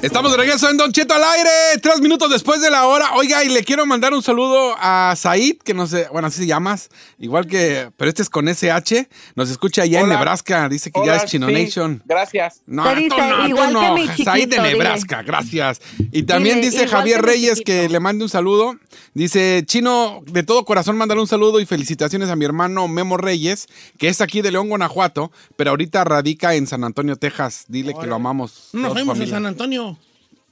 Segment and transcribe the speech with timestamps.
[0.00, 1.50] Estamos de regreso en Don Cheto al aire,
[1.82, 3.14] tres minutos después de la hora.
[3.16, 6.46] Oiga, y le quiero mandar un saludo a Said, que no sé, bueno, así se
[6.46, 9.08] llamas, igual que, pero este es con SH.
[9.34, 10.08] Nos escucha allá en.
[10.08, 12.00] Nebraska, dice que ya es Chino sí, Nation.
[12.06, 12.62] Gracias.
[12.66, 13.80] No, tú dice no, tú igual no.
[13.80, 14.68] que mi chiquito, Said de dile.
[14.70, 15.80] Nebraska, gracias.
[16.12, 18.76] Y también Dile, dice Javier que Reyes que le mande un saludo.
[19.14, 23.66] Dice, Chino, de todo corazón mandar un saludo y felicitaciones a mi hermano Memo Reyes,
[23.98, 27.64] que es aquí de León, Guanajuato, pero ahorita radica en San Antonio, Texas.
[27.66, 28.68] Dile que lo amamos.
[28.72, 29.34] No nos a familia.
[29.34, 29.97] San Antonio.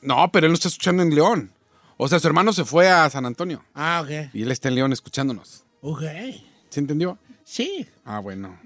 [0.03, 1.53] No, pero él no está escuchando en León.
[1.97, 4.31] O sea, su hermano se fue a San Antonio Ah, ok.
[4.35, 5.65] y él está en León escuchándonos.
[5.81, 6.03] Ok.
[6.69, 7.19] ¿Se entendió?
[7.45, 7.87] Sí.
[8.05, 8.59] Ah, bueno.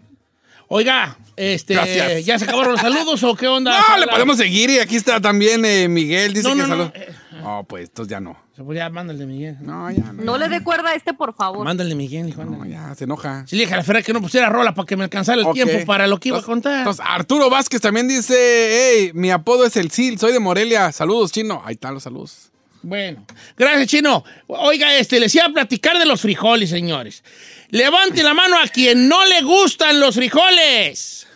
[0.73, 2.25] Oiga, este, Gracias.
[2.25, 3.73] ¿ya se acabaron los saludos o qué onda?
[3.91, 6.33] No, le podemos seguir y aquí está también eh, Miguel.
[6.33, 6.91] Dice No, que no, no, salud.
[6.95, 8.39] eh, No, pues estos ya no.
[8.57, 9.57] Pues ya, mándale Miguel.
[9.63, 10.23] No, ya no.
[10.23, 11.65] No le dé cuerda a este, por favor.
[11.65, 12.45] Mándale Miguel, hijo.
[12.45, 13.45] No, ya, se enoja.
[13.49, 15.53] Sí, le dije a la Ferra que no pusiera rola para que me alcanzara el
[15.53, 16.79] tiempo para lo que iba a contar.
[16.79, 20.93] Entonces, Arturo Vázquez también dice, hey, mi apodo es el Sil, soy de Morelia.
[20.93, 21.63] Saludos, chino.
[21.65, 22.47] Ahí están los saludos.
[22.83, 23.27] Bueno,
[23.59, 24.25] gracias, Chino.
[24.47, 27.23] Oiga, este, les iba a platicar de los frijoles, señores.
[27.71, 31.27] Levante la mano a quien no le gustan los frijoles.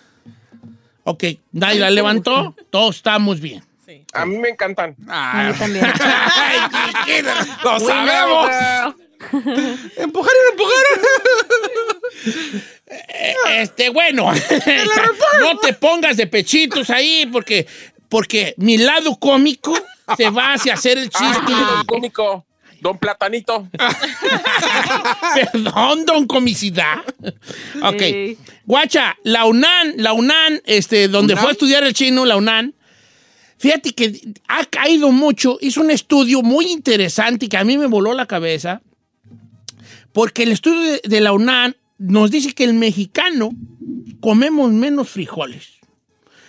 [1.05, 2.55] Ok, nadie la levantó.
[2.71, 3.63] Todos estamos bien.
[4.13, 4.97] A mí me encantan.
[5.09, 5.85] A mí también.
[6.01, 6.59] Ay,
[7.05, 8.51] chiquita, ¡Lo sabemos!
[9.97, 10.85] Empujar y empujar.
[13.51, 14.33] Este, bueno,
[15.41, 17.67] no te pongas de pechitos ahí porque,
[18.09, 19.77] porque mi lado cómico
[20.17, 21.53] se va hacia hacer el chiste.
[21.53, 22.45] Ah, cómico.
[22.85, 23.67] Don Platanito.
[25.35, 26.99] Perdón, don comicidad.
[27.83, 27.99] Ok.
[28.01, 28.39] Sí.
[28.67, 32.75] Guacha, la UNAN, la UNAN, este, donde fue a estudiar el chino, la UNAN,
[33.57, 35.57] fíjate que ha caído mucho.
[35.63, 38.83] Hizo un estudio muy interesante que a mí me voló la cabeza.
[40.13, 43.49] Porque el estudio de, de la UNAN nos dice que el mexicano
[44.21, 45.69] comemos menos frijoles.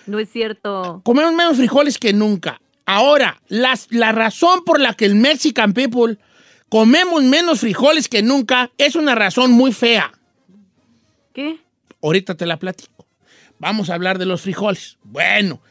[0.06, 1.00] No es cierto.
[1.06, 2.60] Comemos menos frijoles que nunca.
[2.86, 6.20] Ahora, las- la razón por la que el Mexican people
[6.76, 10.12] comemos menos frijoles que nunca es una razón muy fea.
[11.34, 11.62] ¿Qué?
[12.04, 13.08] Ahorita te la platico.
[13.60, 14.98] Vamos a hablar de los frijoles.
[15.02, 15.62] Bueno,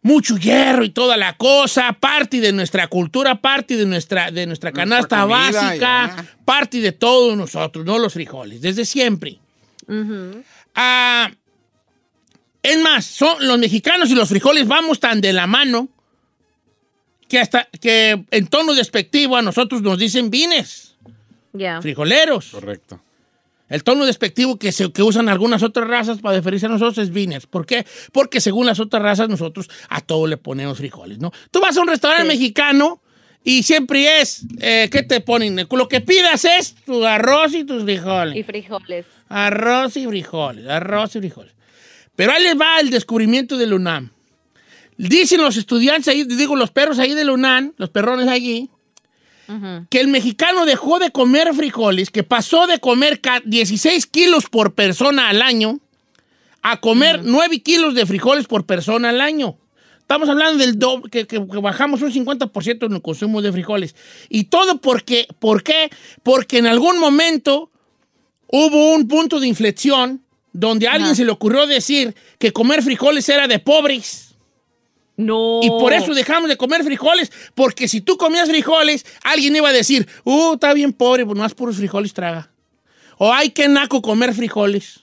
[0.00, 4.72] mucho hierro y toda la cosa, parte de nuestra cultura, parte de nuestra, de nuestra
[4.72, 6.26] canasta básica, ya.
[6.46, 9.38] parte de todos nosotros, no los frijoles, desde siempre.
[10.74, 11.30] Ah,
[12.62, 15.90] es más, son los mexicanos y los frijoles vamos tan de la mano
[17.30, 20.96] que hasta que en tono despectivo a nosotros nos dicen vines,
[21.54, 21.80] Ya.
[21.80, 22.50] frijoleros.
[22.50, 23.00] Correcto.
[23.68, 27.12] El tono despectivo que, se, que usan algunas otras razas para referirse a nosotros es
[27.12, 27.46] vines.
[27.46, 27.86] ¿Por qué?
[28.12, 31.30] Porque según las otras razas nosotros a todo le ponemos frijoles, ¿no?
[31.52, 33.00] Tú vas a un restaurante mexicano
[33.44, 35.68] y siempre es, eh, ¿qué te ponen?
[35.70, 38.36] Lo que pidas es tu arroz y tus frijoles.
[38.36, 39.06] Y frijoles.
[39.28, 41.52] Arroz y frijoles, arroz y frijoles.
[42.16, 44.10] Pero ahí les va el descubrimiento del UNAM.
[45.08, 48.68] Dicen los estudiantes ahí, digo, los perros ahí del UNAM, los perrones allí,
[49.90, 54.74] que el mexicano dejó de comer frijoles, que pasó de comer ca- 16 kilos por
[54.74, 55.80] persona al año
[56.62, 59.56] a comer 9 kilos de frijoles por persona al año.
[59.98, 63.96] Estamos hablando del doble, que, bajamos un 50% en el consumo de frijoles.
[64.28, 65.88] Y todo porque, ¿por qué?
[66.22, 67.70] Porque en algún momento
[68.48, 70.22] hubo un punto de inflexión
[70.52, 74.29] donde a alguien se le ocurrió decir que comer frijoles era de pobres.
[75.20, 75.60] No.
[75.62, 79.72] Y por eso dejamos de comer frijoles, porque si tú comías frijoles, alguien iba a
[79.72, 82.50] decir, uh, está bien pobre, pues más puros frijoles traga.
[83.18, 85.00] O hay que naco comer frijoles.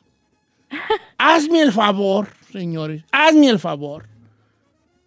[1.17, 4.07] Hazme el favor, señores, hazme el favor.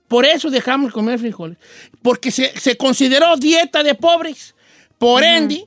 [0.07, 1.59] Por eso dejamos de comer frijoles,
[2.03, 4.55] porque se, se consideró dieta de pobres.
[4.99, 5.67] Por ende,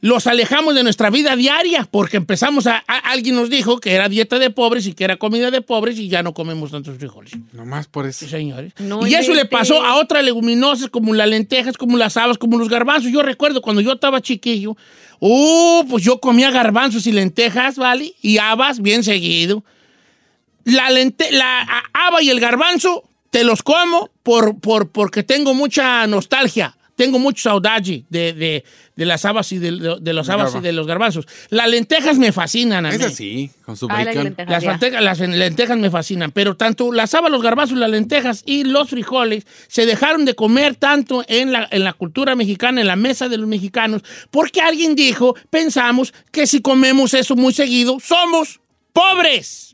[0.00, 4.08] los alejamos de nuestra vida diaria porque empezamos a, a- alguien nos dijo que era
[4.08, 7.32] dieta de pobres y que era comida de pobres y ya no comemos tantos frijoles.
[7.52, 8.20] Nomás por eso.
[8.24, 8.72] Sí, señores.
[8.78, 12.58] No y eso le pasó a otras leguminosas como las lentejas, como las habas, como
[12.58, 13.10] los garbanzos.
[13.10, 14.76] Yo recuerdo cuando yo estaba chiquillo,
[15.18, 18.14] uh, pues yo comía garbanzos y lentejas, ¿vale?
[18.22, 19.64] Y habas bien seguido.
[20.62, 26.06] La, lente, la haba y el garbanzo te los como por, por, porque tengo mucha
[26.06, 26.77] nostalgia.
[26.98, 28.64] Tengo mucho saudade de, de,
[28.96, 31.26] de las habas y de, los habas y de los garbanzos.
[31.48, 32.96] Las lentejas me fascinan a mí.
[32.96, 34.24] Es así, con su Ah, las bacon.
[34.24, 35.00] lentejas.
[35.00, 39.46] Las lentejas me fascinan, pero tanto las habas, los garbanzos, las lentejas y los frijoles
[39.68, 43.36] se dejaron de comer tanto en la, en la cultura mexicana, en la mesa de
[43.38, 44.02] los mexicanos,
[44.32, 48.58] porque alguien dijo, pensamos que si comemos eso muy seguido, somos
[48.92, 49.67] pobres.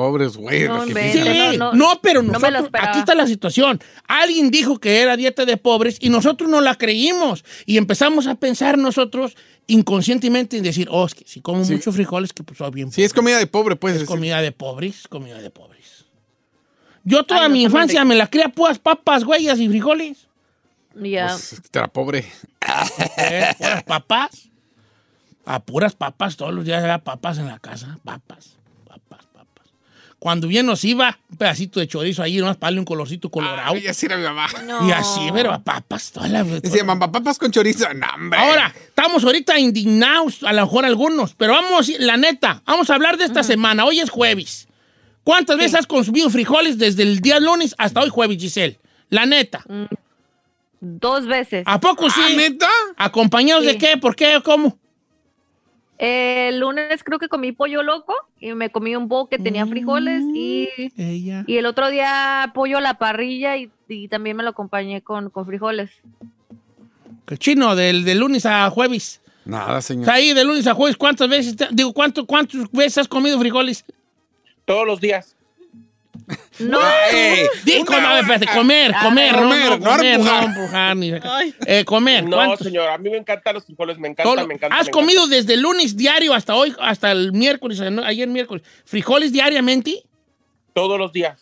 [0.00, 0.66] Pobres, güey.
[0.66, 3.80] No, Sí, no, no, no, pero nosotros, aquí está la situación.
[4.08, 7.44] Alguien dijo que era dieta de pobres y nosotros no la creímos.
[7.66, 9.36] Y empezamos a pensar nosotros
[9.66, 11.74] inconscientemente en decir, oh, es que si como Sí.
[11.74, 13.92] muchos frijoles, que pues soy bien Sí, es comida de pobre, pues.
[13.92, 14.14] es decir.
[14.14, 16.06] comida de pobres, comida de pobres.
[17.04, 20.28] Yo toda Ay, mi infancia me la cría puras papas, güeyas y frijoles.
[20.94, 21.26] Ya.
[21.28, 22.24] Pues, era pobre.
[23.18, 24.48] Eh, puras papas.
[25.44, 27.98] A puras papas, todos los días había papas en la casa.
[28.04, 28.56] Papas.
[30.20, 33.72] Cuando bien nos iba, un pedacito de chorizo ahí, nomás para darle un colorcito colorado.
[33.74, 34.48] Ay, así era mi mamá.
[34.66, 34.86] No.
[34.86, 37.86] Y así, pero a papas, toda la Decía, mamá, papas con chorizo.
[37.94, 38.38] No, hombre.
[38.38, 43.16] Ahora, estamos ahorita indignados, a lo mejor algunos, pero vamos, la neta, vamos a hablar
[43.16, 43.86] de esta semana.
[43.86, 44.68] Hoy es jueves.
[45.24, 48.78] ¿Cuántas veces has consumido frijoles desde el día lunes hasta hoy jueves, Giselle?
[49.08, 49.64] La neta.
[50.80, 51.62] Dos veces.
[51.64, 52.20] ¿A poco sí?
[52.22, 52.68] ¿Ah, neta?
[52.98, 53.96] ¿Acompañados de qué?
[53.96, 54.38] ¿Por qué?
[54.44, 54.78] ¿Cómo?
[56.02, 60.22] El lunes creo que comí pollo loco y me comí un bowl que tenía frijoles
[60.34, 60.66] y,
[60.96, 61.44] Ella.
[61.46, 65.28] y el otro día pollo a la parrilla y, y también me lo acompañé con,
[65.28, 65.90] con frijoles.
[67.26, 67.76] ¿Qué chino?
[67.76, 69.20] Del, del lunes a jueves.
[69.44, 70.08] Nada, señor.
[70.08, 71.54] ahí de lunes a jueves, ¿cuántas veces?
[71.54, 73.84] te- digo, ¿cuánto, ¿cuántas veces has comido frijoles?
[74.64, 75.36] Todos los días.
[76.58, 76.78] No,
[77.10, 80.44] Ey, Digo, una no, espérate, comer, Ah, comer, no, comer, no, no comer, no empujar.
[80.44, 81.12] empujar, ni
[81.66, 82.24] eh, comer.
[82.24, 82.66] No, ¿cuántos?
[82.66, 84.76] señor, a mí me encantan los frijoles, me Todo- encanta, me encanta.
[84.76, 88.28] ¿Has me comido desde el lunes diario hasta hoy, hasta el miércoles, eh, no, ayer
[88.28, 89.90] miércoles, frijoles diariamente?
[89.92, 90.08] encanta.
[90.74, 91.40] Todos los días.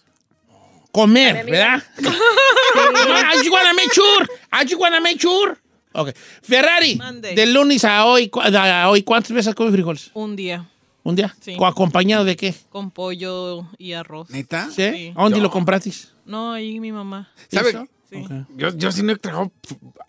[0.93, 1.83] Comer, ¿verdad?
[1.99, 4.27] I just wanna make sure.
[4.53, 5.57] I just wanna make sure.
[5.93, 6.11] Ok.
[6.43, 7.35] Ferrari, Mande.
[7.35, 10.11] del lunes a hoy, a hoy, ¿cuántas veces has comido frijoles?
[10.15, 10.65] Un día
[11.09, 11.35] ¿Un día?
[11.41, 11.57] Sí.
[11.59, 12.55] ¿O ¿Acompañado de qué?
[12.69, 14.29] con pollo y arroz.
[14.29, 14.67] ¿Neta?
[14.71, 14.83] ¿Sí?
[14.93, 15.13] Sí.
[15.17, 15.91] ¿A dónde lo compraste?
[16.27, 17.31] No, ahí mi mamá.
[17.51, 17.71] ¿Sabe?
[17.71, 17.87] ¿Hizo?
[18.11, 18.25] Sí.
[18.57, 19.19] Yo, yo sí no he.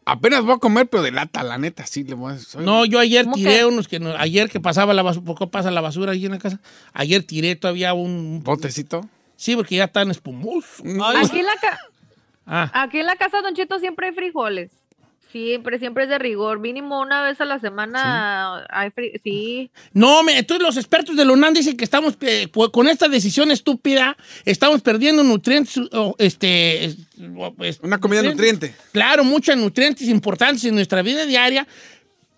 [0.04, 2.04] Apenas voy a comer, pero de lata, la neta, sí.
[2.04, 3.66] Le voy a, soy- No, yo ayer ¿Cómo tiré que?
[3.66, 6.32] unos que no, ayer que pasaba la basura, ¿por qué pasa la basura ahí en
[6.34, 6.60] la casa?
[6.92, 9.08] Ayer tiré todavía un Botecito.
[9.38, 10.80] sí, porque ya están espumosos.
[10.82, 11.80] aquí en la ca-
[12.46, 14.72] Ah, aquí en la casa Don Cheto siempre hay frijoles.
[15.32, 16.60] Siempre, siempre es de rigor.
[16.60, 19.70] Mínimo una vez a la semana hay fri- sí.
[19.94, 23.52] No, me, entonces los expertos de la UNAM dicen que estamos, eh, con esta decisión
[23.52, 25.80] estúpida, estamos perdiendo nutrientes,
[26.18, 26.98] este, es-
[27.58, 28.74] pues, Una comida nutriente.
[28.92, 31.68] Claro, muchos nutrientes importantes en nuestra vida diaria.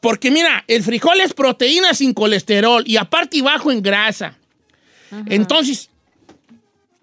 [0.01, 4.35] Porque mira, el frijol es proteína sin colesterol y aparte y bajo en grasa.
[5.27, 5.89] Entonces,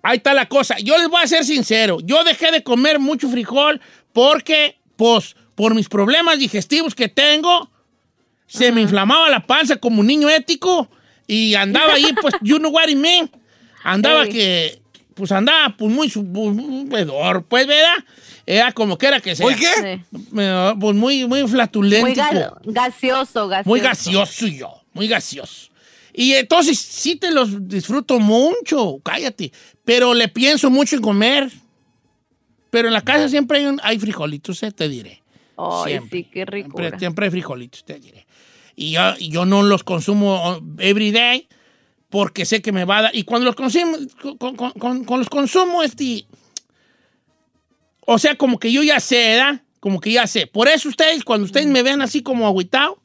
[0.03, 0.77] ahí está la cosa.
[0.81, 1.99] Yo les voy a ser sincero.
[2.03, 3.81] Yo dejé de comer mucho frijol
[4.13, 7.69] porque, pues, por mis problemas digestivos que tengo,
[8.47, 10.89] se me inflamaba la panza como un niño ético
[11.27, 13.29] y andaba ahí, pues, you know what I mean.
[13.83, 14.31] Andaba Ey.
[14.31, 14.83] que,
[15.15, 17.97] pues, andaba pues muy, muy, muy pedor, pues, ¿verdad?
[18.47, 19.45] Era como que era que sea.
[19.47, 19.75] ¿Oye qué?
[19.99, 20.21] sí.
[20.39, 22.07] Eh, Pues muy, muy flatulento.
[22.07, 23.69] Muy ga- gaseoso, gaseoso.
[23.69, 25.71] Muy gaseoso yo, muy gaseoso.
[26.15, 29.51] Y entonces sí te los disfruto mucho, cállate.
[29.85, 31.51] Pero le pienso mucho en comer.
[32.71, 35.23] Pero en la casa siempre hay, un- hay frijolitos, eh, te diré.
[35.59, 36.19] Ay, Siempre.
[36.19, 36.79] sí, qué rico.
[36.79, 38.27] Siempre, siempre hay frijolitos, te diré.
[38.77, 41.49] Y yo, y yo no los consumo every day
[42.11, 43.17] porque sé que me va a dar.
[43.17, 43.97] Y cuando los consumo,
[44.39, 46.27] con, con- con- con los consumo, este.
[48.07, 49.63] O sea, como que yo ya sé, ¿verdad?
[49.81, 50.47] Como que ya sé.
[50.47, 53.03] Por eso ustedes, cuando ustedes me ven así como agüitado,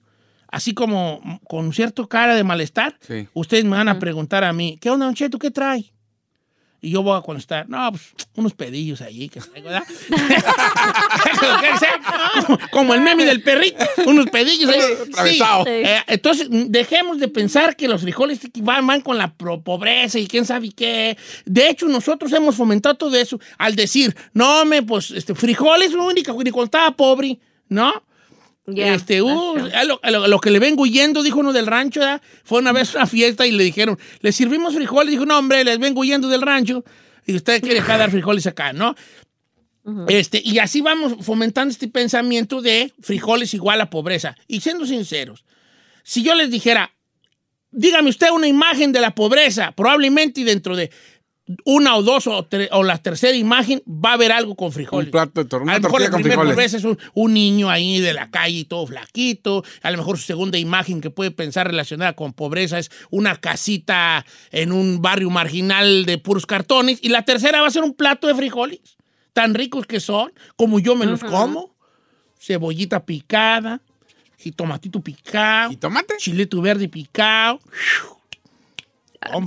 [0.47, 3.27] así como con cierto cara de malestar, Sí.
[3.33, 5.39] ustedes me van a preguntar a mí, ¿qué onda, Don Cheto?
[5.39, 5.92] ¿Qué trae?
[6.83, 8.03] Y yo voy a contestar, no, pues
[8.35, 9.85] unos pedillos allí que traigo, ¿verdad?
[12.45, 14.81] Como, como el meme del perrito, unos pedillos ahí.
[15.23, 15.39] Sí.
[15.67, 20.45] Eh, entonces, dejemos de pensar que los frijoles van, van con la pobreza y quién
[20.45, 21.17] sabe qué.
[21.45, 26.05] De hecho, nosotros hemos fomentado todo eso al decir, no, me, pues, este, frijoles, lo
[26.05, 27.93] único, ni cuando estaba pobre, ¿no?
[28.93, 31.67] Este, uh, a lo, a lo- a lo que le vengo huyendo, dijo uno del
[31.67, 32.21] rancho, ¿verdad?
[32.43, 35.11] fue una vez a una fiesta y le dijeron, ¿le servimos frijoles?
[35.11, 36.83] Dijo, no, hombre, les vengo huyendo del rancho
[37.25, 38.95] y usted quiere acá dar frijoles acá, ¿no?
[40.07, 44.37] Este, y así vamos fomentando este pensamiento de frijoles igual a pobreza.
[44.47, 45.43] Y siendo sinceros,
[46.03, 46.93] si yo les dijera,
[47.69, 50.89] dígame usted una imagen de la pobreza, probablemente dentro de
[51.65, 55.07] una o dos o, tre- o la tercera imagen va a haber algo con frijoles.
[55.07, 56.53] Un plato de a lo mejor la con primera frijoles.
[56.55, 59.63] pobreza es un, un niño ahí de la calle todo flaquito.
[59.81, 64.25] A lo mejor su segunda imagen que puede pensar relacionada con pobreza es una casita
[64.51, 66.99] en un barrio marginal de puros cartones.
[67.01, 68.79] Y la tercera va a ser un plato de frijoles,
[69.33, 71.75] tan ricos que son, como yo me los como.
[72.39, 73.81] Cebollita picada,
[74.37, 76.15] jitomatito picado, ¿Y tomate?
[76.17, 77.59] chilito verde picado.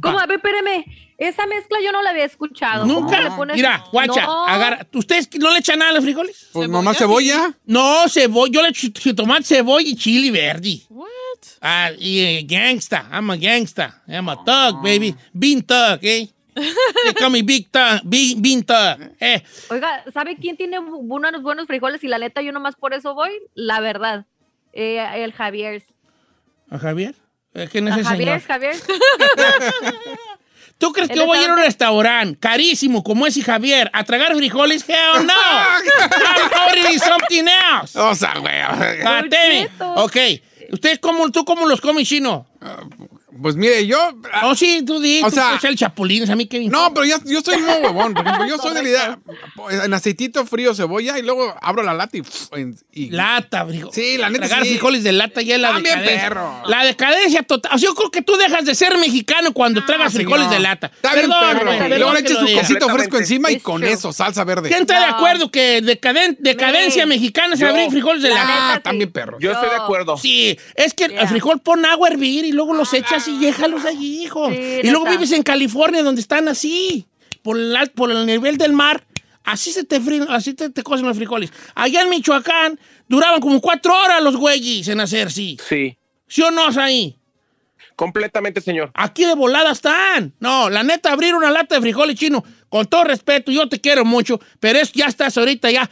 [0.02, 0.18] ¿Cómo?
[0.18, 0.84] A ver, espérame.
[1.18, 2.82] Esa mezcla yo no la había escuchado.
[2.86, 3.20] ¿Cómo Nunca.
[3.22, 4.46] le pones- Mira, guacha, No.
[4.46, 4.86] agarra.
[4.92, 6.48] ¿Ustedes no le echan nada a los frijoles?
[6.52, 6.68] Pues ¿Cebolla?
[6.68, 7.58] nomás cebolla.
[7.64, 8.52] No, cebolla.
[8.52, 10.80] Yo le echo jitomate, cebolla y chili verde.
[10.90, 11.06] What?
[11.62, 13.08] Ah, y eh, gangsta.
[13.10, 14.02] I'm a gangsta.
[14.06, 15.14] I'm a thug, baby.
[15.32, 16.28] Bean thug, eh?
[16.54, 18.00] They call me big thug.
[18.04, 19.12] Big, bean thug.
[19.20, 19.42] Eh.
[19.70, 22.02] Oiga, ¿sabe quién tiene unos buenos frijoles?
[22.04, 23.30] Y la neta, yo nomás por eso voy.
[23.54, 24.26] La verdad.
[24.72, 25.82] Eh, el Javier.
[26.70, 27.14] ¿A Javier?
[27.56, 28.46] Es que no es A el Javier, señor.
[28.46, 28.76] Javier.
[30.78, 34.04] ¿Tú crees que yo voy a ir a un restaurante carísimo como ese Javier a
[34.04, 34.86] tragar frijoles?
[34.86, 35.32] Hell no.
[35.32, 37.98] I'm ordering something else.
[37.98, 39.30] O sea, güey.
[39.30, 39.96] Chetos.
[39.96, 40.16] Ok.
[40.72, 42.46] ¿Ustedes cómo, tú cómo los comes, chino?
[43.40, 43.98] Pues mire, yo.
[44.42, 45.20] Oh, sí, tú di.
[45.22, 48.14] O tú sea- el chapulín, a mí qué No, pero yo, yo soy muy huevón.
[48.14, 49.18] Por ejemplo, yo soy de la idea.
[49.84, 52.22] En aceitito frío, cebolla y luego abro la lata y.
[52.92, 53.94] y- Lata, frijoles.
[53.94, 54.70] Sí, la neta Tragar sí.
[54.70, 56.28] frijoles de lata ya es la También, decadencia.
[56.28, 56.62] perro.
[56.66, 57.72] La decadencia total.
[57.74, 60.24] O sea, yo creo que tú dejas de ser mexicano cuando tragas señor.
[60.30, 60.90] frijoles de lata.
[60.94, 61.72] Está bien, perro.
[61.74, 64.68] Y luego le lo su quesito fresco encima y con eso, salsa verde.
[64.68, 65.16] ¿Quién está de No.
[65.16, 67.68] acuerdo que decadent- decadencia Me- mexicana es Yo.
[67.68, 68.72] abrir frijoles de La lata?
[68.74, 69.38] Ah, también perro.
[69.40, 70.16] Yo estoy de acuerdo.
[70.16, 73.84] Sí, es que el frijol pon agua a hervir y luego los echas y déjalos
[73.84, 74.50] allí, hijo.
[74.50, 77.06] Sí, y luego vives en California donde están así,
[77.42, 79.04] por el, por el nivel del mar.
[79.44, 81.52] Así se te fríen, así te, te cocen los frijoles.
[81.74, 85.56] Allá en Michoacán duraban como cuatro horas los güeyes en hacer, sí.
[85.68, 87.16] Sí, ¿Sí o no, ahí?
[87.96, 88.90] completamente, señor.
[88.94, 90.34] Aquí de volada están.
[90.38, 94.04] No, la neta, abrir una lata de frijoles chino, con todo respeto, yo te quiero
[94.04, 95.90] mucho, pero es, ya estás ahorita ya.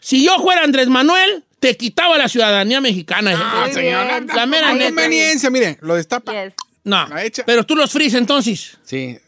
[0.00, 3.32] Si yo fuera Andrés Manuel, te quitaba la ciudadanía mexicana.
[3.34, 4.06] Ah, Muy señor.
[4.06, 4.26] bien.
[4.34, 4.84] La mera neta.
[4.86, 6.30] conveniencia, mire, lo destapa.
[6.32, 6.52] Yes.
[6.84, 8.76] No, La pero tú los fríes entonces.
[8.84, 9.18] Sí.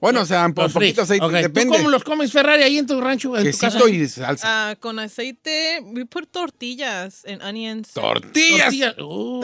[0.00, 1.76] Bueno, o sea, un po- Los poquito aceite, Ok, ¿Tú depende.
[1.76, 3.44] cómo los comes Ferrari ahí en tu rancho, en?
[3.44, 4.70] Quesito y salsa.
[4.70, 7.92] Ah, con aceite, we put tortillas and onions.
[7.92, 8.64] Tortillas.
[8.64, 8.94] Tortillas.
[8.98, 9.40] Uh,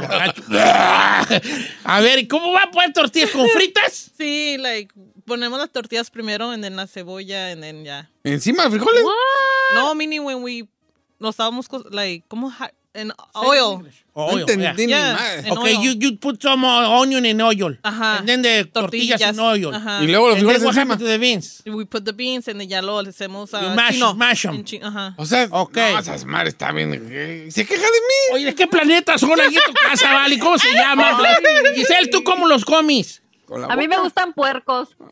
[0.00, 0.42] borracho.
[1.84, 4.12] A ver, ¿y cómo va a poner tortillas con fritas?
[4.16, 4.94] Sí, like,
[5.26, 8.08] ponemos las tortillas primero en la cebolla and then ya.
[8.22, 9.02] Encima de frijoles.
[9.74, 10.68] No, meaning when we,
[11.18, 13.84] lo estábamos, like, como, ha- en oil.
[14.14, 15.14] Oh, No entendí yeah.
[15.16, 15.38] Yeah.
[15.46, 15.82] En Okay, oil.
[15.84, 17.78] you, you put some uh, onion in oil.
[17.84, 18.18] Ajá.
[18.18, 19.72] And then the tortillas, in oil.
[19.72, 20.02] Ajá.
[20.02, 20.94] Y luego los frijoles what encima.
[20.94, 21.62] happened to the beans?
[21.66, 24.14] We put the beans and then ya lo hacemos a mash- chino.
[24.14, 24.64] mash 'em.
[24.64, 25.14] Chi- Ajá.
[25.16, 25.76] O sea, Ok.
[25.76, 26.92] no, esas madres está bien.
[27.08, 28.34] eh, Se queja de mí.
[28.34, 30.38] Oye, ¿de qué planeta son allí en tu casa, Vale?
[30.40, 31.20] ¿Cómo se llama?
[31.76, 33.22] Giselle, ¿tú cómo los comes?
[33.70, 34.90] A mí me gustan puercos.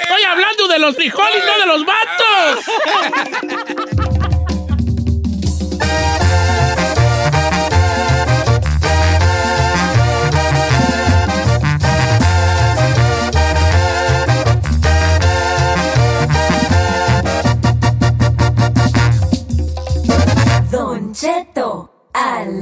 [0.00, 2.64] Estoy hablando de los frijoles, no de los vatos.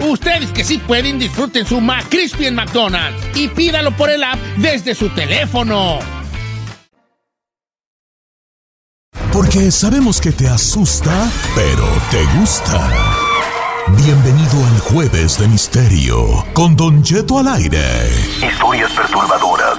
[0.00, 4.94] Ustedes que sí pueden, disfruten su McCrispy en McDonald's y pídalo por el app desde
[4.94, 5.98] su teléfono.
[9.32, 12.90] Porque sabemos que te asusta, pero te gusta.
[14.04, 17.82] Bienvenido al Jueves de Misterio con Don Cheto al aire.
[18.42, 19.78] Historias perturbadoras.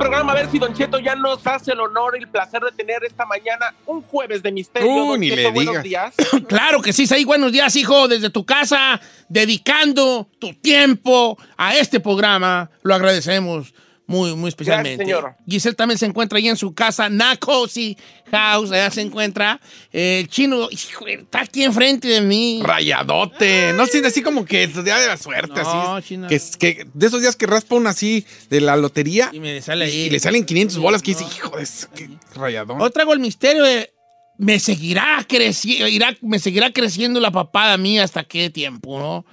[0.00, 2.72] Programa, a ver si Don Cheto ya nos hace el honor y el placer de
[2.72, 4.90] tener esta mañana un jueves de misterio.
[4.90, 6.14] Uh, Don ni Cheto, le buenos días.
[6.48, 7.26] Claro que sí, Saí.
[7.26, 12.70] Buenos días, hijo, desde tu casa, dedicando tu tiempo a este programa.
[12.82, 13.74] Lo agradecemos
[14.10, 15.04] muy, muy especialmente.
[15.04, 15.36] Gracias, señor.
[15.48, 17.96] Giselle también se encuentra ahí en su casa, Nacosi
[18.32, 19.60] House, allá se encuentra.
[19.92, 22.60] El chino, hijo, está aquí enfrente de mí.
[22.62, 23.72] Rayadote.
[23.74, 26.08] No sé, así como que el día de la suerte, No, así.
[26.08, 26.26] chino.
[26.28, 29.62] Que, es- que de esos días que raspa uno así de la lotería Y me
[29.62, 29.92] sale ahí.
[30.02, 32.80] y le salen 500 bolas que dice, hijo de eso, qué rayadón.
[32.80, 33.92] Hoy traigo el misterio de.
[34.38, 35.86] Me seguirá creciendo,
[36.22, 39.24] me seguirá creciendo la papada mía hasta qué tiempo, ¿no?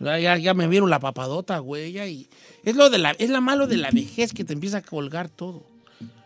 [0.00, 1.98] Ya, ya, me vieron la papadota, güey.
[1.98, 2.28] y
[2.64, 5.28] es lo de la, es la malo de la vejez que te empieza a colgar
[5.28, 5.62] todo.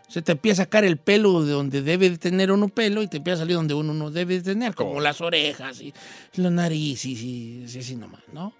[0.07, 3.07] Se te empieza a sacar el pelo de donde debe de tener uno pelo y
[3.07, 5.93] te empieza a salir donde uno no debe de tener, como las orejas y
[6.35, 8.53] la nariz y, así nomás, ¿no?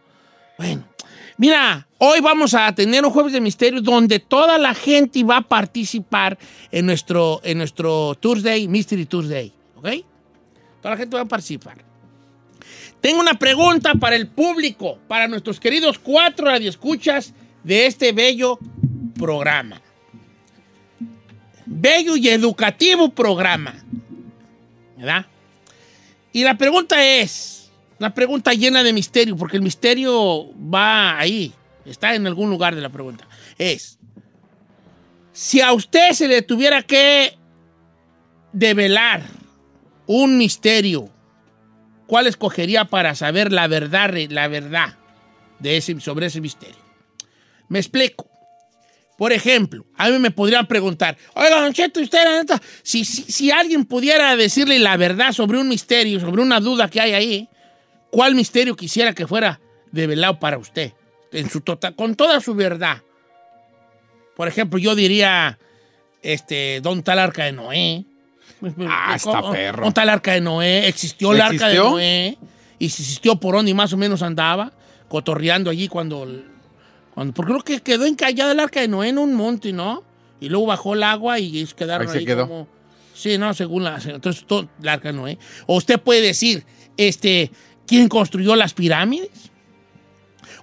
[0.58, 0.86] Bueno,
[1.38, 5.42] mira, hoy vamos a tener un jueves de misterio donde toda la gente va a
[5.42, 6.38] participar
[6.72, 9.90] en nuestro, en nuestro Tuesday, Mystery Tuesday, ¿ok?
[10.82, 11.95] Toda la gente va a participar.
[13.02, 18.60] Tengo una pregunta para el público, para nuestros queridos cuatro radioescuchas de este bello
[19.18, 19.82] programa.
[21.66, 23.76] Bello y educativo programa.
[24.98, 25.26] ¿Verdad?
[26.32, 31.54] Y la pregunta es, una pregunta llena de misterio, porque el misterio va ahí,
[31.86, 33.28] está en algún lugar de la pregunta.
[33.58, 34.00] Es,
[35.32, 37.38] si a usted se le tuviera que
[38.52, 39.22] develar
[40.08, 41.10] un misterio,
[42.08, 44.96] ¿cuál escogería para saber la verdad, la verdad
[45.60, 46.84] de ese, sobre ese misterio?
[47.68, 48.30] Me explico.
[49.18, 52.20] Por ejemplo, a mí me podrían preguntar, oiga, Don Cheto, usted,
[52.84, 57.00] si, si, si alguien pudiera decirle la verdad sobre un misterio, sobre una duda que
[57.00, 57.50] hay ahí,
[58.12, 60.92] ¿cuál misterio quisiera que fuera develado para usted?
[61.32, 63.04] En su total, con toda su verdad.
[64.36, 65.60] Por ejemplo, yo diría,
[66.22, 68.06] este, ¿dónde está el arca de Noé?
[68.88, 69.78] Ah, está ¿Cómo- perro.
[69.78, 70.88] ¿Dónde está el arca de Noé?
[70.88, 71.78] ¿Existió el arca de.
[71.78, 72.38] Noé?
[72.80, 74.72] Y si existió, ¿por dónde más o menos andaba?
[75.08, 76.28] Cotorreando allí cuando...
[77.14, 80.04] cuando porque creo que quedó encallada el arca de Noé en un monte, ¿no?
[80.42, 82.48] Y luego bajó el agua y quedaron Ahí ahí, se quedó.
[82.48, 82.68] como...
[83.14, 83.98] Sí, no, según la...
[84.06, 85.38] Entonces, todo el arca de Noé.
[85.68, 86.66] O usted puede decir,
[86.98, 87.50] este,
[87.88, 89.30] ¿quién construyó las pirámides?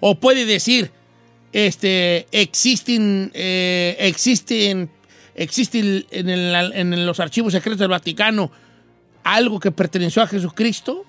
[0.01, 0.91] O puede decir,
[1.53, 4.91] este, existen, eh, existen,
[5.35, 8.51] existen en, el- en los archivos secretos del Vaticano
[9.25, 11.05] algo que perteneció a Jesucristo.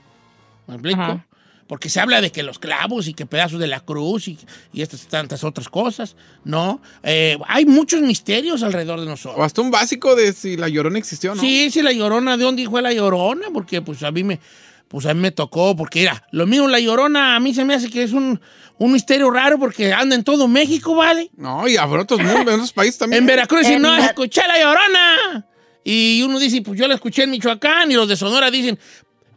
[0.68, 1.02] ¿Me explico?
[1.02, 1.28] Ajá.
[1.68, 4.38] Porque se habla de que los clavos y que pedazos de la cruz y,
[4.74, 6.82] y estas tantas otras cosas, ¿no?
[7.04, 9.40] Eh, hay muchos misterios alrededor de nosotros.
[9.40, 11.42] O hasta un básico de si la llorona existió, ¿no?
[11.42, 13.48] Sí, sí, la llorona, ¿de dónde fue la llorona?
[13.54, 14.40] Porque pues a mí me,
[14.94, 17.74] pues a mí me tocó, porque mira, lo mismo la llorona, a mí se me
[17.74, 18.40] hace que es un,
[18.78, 21.32] un misterio raro porque anda en todo México, ¿vale?
[21.36, 23.24] No, y habrá otros mundos, en otros países también.
[23.24, 25.48] En Veracruz dicen, En no, la- escuché la llorona.
[25.84, 28.78] Y uno dice, pues yo la escuché en Michoacán, y los de Sonora dicen,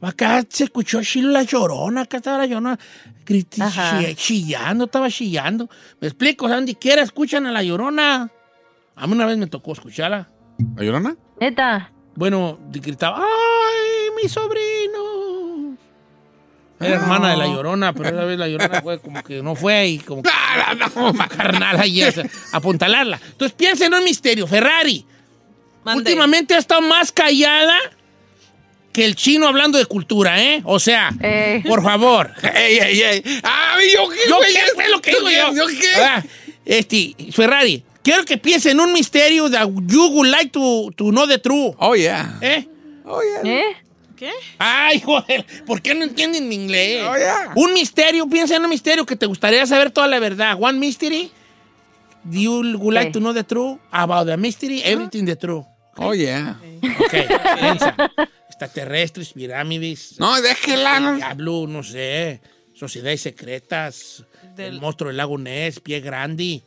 [0.03, 2.79] acá se escuchó chilo la llorona, acá estaba la llorona
[3.25, 5.69] chi- chillando, estaba chillando.
[6.01, 8.31] Me explico, o sea, donde quiera escuchan a la llorona.
[8.95, 10.29] A mí una vez me tocó escucharla.
[10.77, 11.17] ¿La llorona?
[11.41, 11.93] Neta.
[12.15, 14.66] Bueno, gritaba, ¡ay, mi sobrino!
[16.79, 19.87] Era hermana de la llorona, pero esa vez la llorona fue como que no fue
[19.89, 20.31] y como que
[20.79, 22.03] no, como carnal ahí
[22.53, 23.19] apuntalarla.
[23.33, 24.47] Entonces piensen en un misterio.
[24.47, 25.05] Ferrari,
[25.85, 25.99] Mande.
[26.01, 27.77] últimamente ha estado más callada
[28.93, 30.61] que el chino hablando de cultura, ¿eh?
[30.65, 31.63] O sea, Eh.
[31.67, 32.33] por favor.
[32.43, 33.23] ¡Ey, ey, ey!
[33.43, 34.53] ¡Ah, ¿yo qué, ¿Yo qué?
[34.77, 35.37] ¿Qué es lo que ¿Yo digo qué?
[35.37, 35.53] yo?
[35.55, 35.95] ¿Yo qué?
[36.03, 36.25] Ah,
[36.65, 41.27] Este, Ferrari, quiero que piense en un misterio that you would like to, to know
[41.27, 41.75] the truth.
[41.79, 42.39] Oh, yeah.
[42.41, 42.67] ¿Eh?
[43.05, 43.51] Oh, yeah.
[43.51, 43.77] ¿Eh?
[44.17, 44.31] ¿Qué?
[44.59, 47.05] Ay, joder, ¿por qué no entienden mi inglés?
[47.07, 47.53] Oh, yeah.
[47.55, 50.57] Un misterio, piensa en un misterio que te gustaría saber toda la verdad.
[50.59, 51.31] One mystery.
[52.25, 54.81] Do you would like to know the truth about the mystery?
[54.85, 55.65] Everything the truth.
[55.99, 56.59] Oh, yeah.
[57.01, 57.15] Ok,
[57.61, 57.95] piensa.
[58.49, 60.19] Extraterrestres, pirámides.
[60.19, 60.99] No, déjela.
[61.01, 61.17] no.
[61.17, 62.41] Diablo, no sé.
[62.75, 64.25] Sociedades secretas.
[64.57, 66.63] Del- El monstruo del lago Ness, pie grande.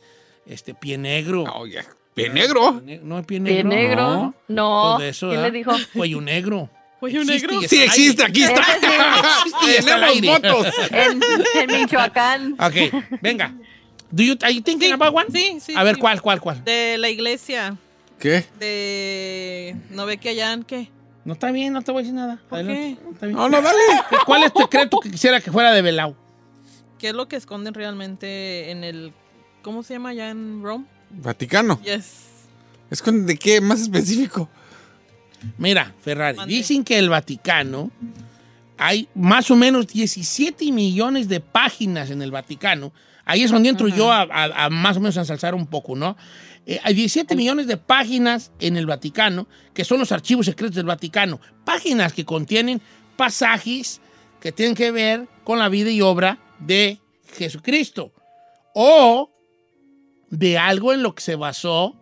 [0.46, 1.44] Este, pie negro.
[1.52, 1.84] Oh, yeah.
[2.14, 2.80] ¿Pie negro?
[3.02, 3.68] No, pie ¿Pie negro.
[3.68, 4.02] negro?
[4.02, 4.34] No.
[4.48, 4.82] No.
[4.96, 5.52] Todo eso, ¿Quién ¿verdad?
[5.52, 5.72] le dijo?
[5.94, 6.70] Cuello negro.
[7.00, 7.60] ¿Cuello negro?
[7.62, 8.62] Sí, existe, aquí está.
[8.80, 10.66] Tenemos.
[10.90, 11.20] En,
[11.54, 12.52] en Michoacán.
[12.60, 13.54] Ok, venga.
[14.10, 15.26] Do you, are you thinking Sí, about one?
[15.32, 16.00] sí, sí, A ver, sí.
[16.00, 16.64] ¿cuál, cuál, cuál?
[16.64, 17.76] De la iglesia.
[18.18, 18.44] ¿Qué?
[18.58, 19.76] De.
[19.90, 20.90] ¿No ve que allá en qué?
[21.24, 22.40] No está bien, no te voy a decir nada.
[22.48, 22.96] ¿Por Adelante.
[22.98, 23.04] qué?
[23.04, 23.36] No, está bien.
[23.38, 23.78] No, no, dale.
[24.26, 26.16] ¿Cuál es tu secreto que quisiera que fuera de velado?
[26.98, 29.12] ¿Qué es lo que esconden realmente en el.
[29.62, 30.84] ¿Cómo se llama allá en Rome?
[31.10, 31.80] Vaticano.
[31.82, 32.24] Yes.
[32.90, 33.60] ¿Es con de qué?
[33.60, 34.48] Más específico.
[35.58, 36.54] Mira, Ferrari, Mande.
[36.54, 37.90] dicen que el Vaticano
[38.78, 42.92] hay más o menos 17 millones de páginas en el Vaticano.
[43.24, 45.94] Ahí es donde entro yo a, a- a más o menos a ensalzar un poco,
[45.96, 46.16] ¿no?
[46.66, 50.86] Eh, hay 17 millones de páginas en el Vaticano, que son los archivos secretos del
[50.86, 51.40] Vaticano.
[51.64, 52.80] Páginas que contienen
[53.16, 54.00] pasajes
[54.40, 56.98] que tienen que ver con la vida y obra de
[57.36, 58.12] Jesucristo.
[58.74, 59.30] O
[60.30, 61.96] de algo en lo que se basó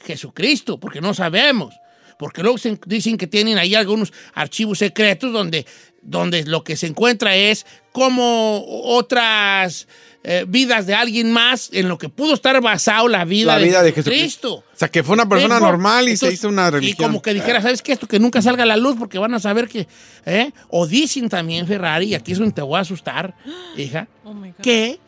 [0.00, 1.74] Jesucristo, porque no sabemos.
[2.18, 5.64] Porque luego se- dicen que tienen ahí algunos archivos secretos donde,
[6.02, 8.64] donde lo que se encuentra es como
[9.02, 9.86] otras
[10.24, 13.64] eh, vidas de alguien más en lo que pudo estar basado la vida, La de,
[13.66, 14.54] vida de Jesucristo.
[14.56, 17.08] O sea, que fue una persona Tengo- normal y se hizo una Y religión.
[17.08, 17.92] como que dijera, ¿sabes qué?
[17.92, 19.86] Esto que nunca salga a la luz porque van a saber que...
[20.26, 20.50] ¿eh?
[20.68, 23.34] O dicen también, Ferrari, y aquí es donde te voy a asustar,
[23.76, 24.98] hija, Oh que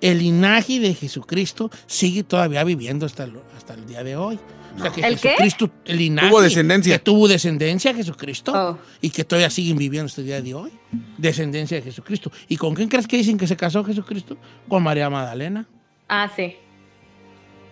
[0.00, 4.38] el linaje de Jesucristo sigue todavía viviendo hasta el, hasta el día de hoy.
[4.76, 5.30] O sea, que ¿El qué?
[5.30, 6.28] Jesucristo, el linaje...
[6.28, 6.98] Tuvo descendencia.
[6.98, 8.52] Que tuvo descendencia Jesucristo.
[8.54, 8.78] Oh.
[9.00, 10.72] Y que todavía siguen viviendo hasta el día de hoy.
[11.16, 12.32] Descendencia de Jesucristo.
[12.48, 14.36] ¿Y con quién crees que dicen que se casó Jesucristo?
[14.68, 15.66] Con María Magdalena.
[16.08, 16.56] Ah, sí.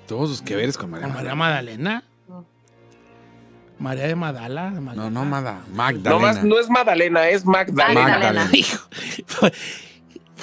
[0.06, 1.06] Todos sus que veres con María.
[1.06, 2.04] Con María Magdalena.
[3.78, 4.70] María de Magdala.
[4.70, 5.64] No, no, Mada.
[5.68, 6.18] No, Magdalena.
[6.20, 8.00] más, no es Magdalena, es Magdalena.
[8.02, 8.50] Magdalena.
[8.52, 8.88] Hijo.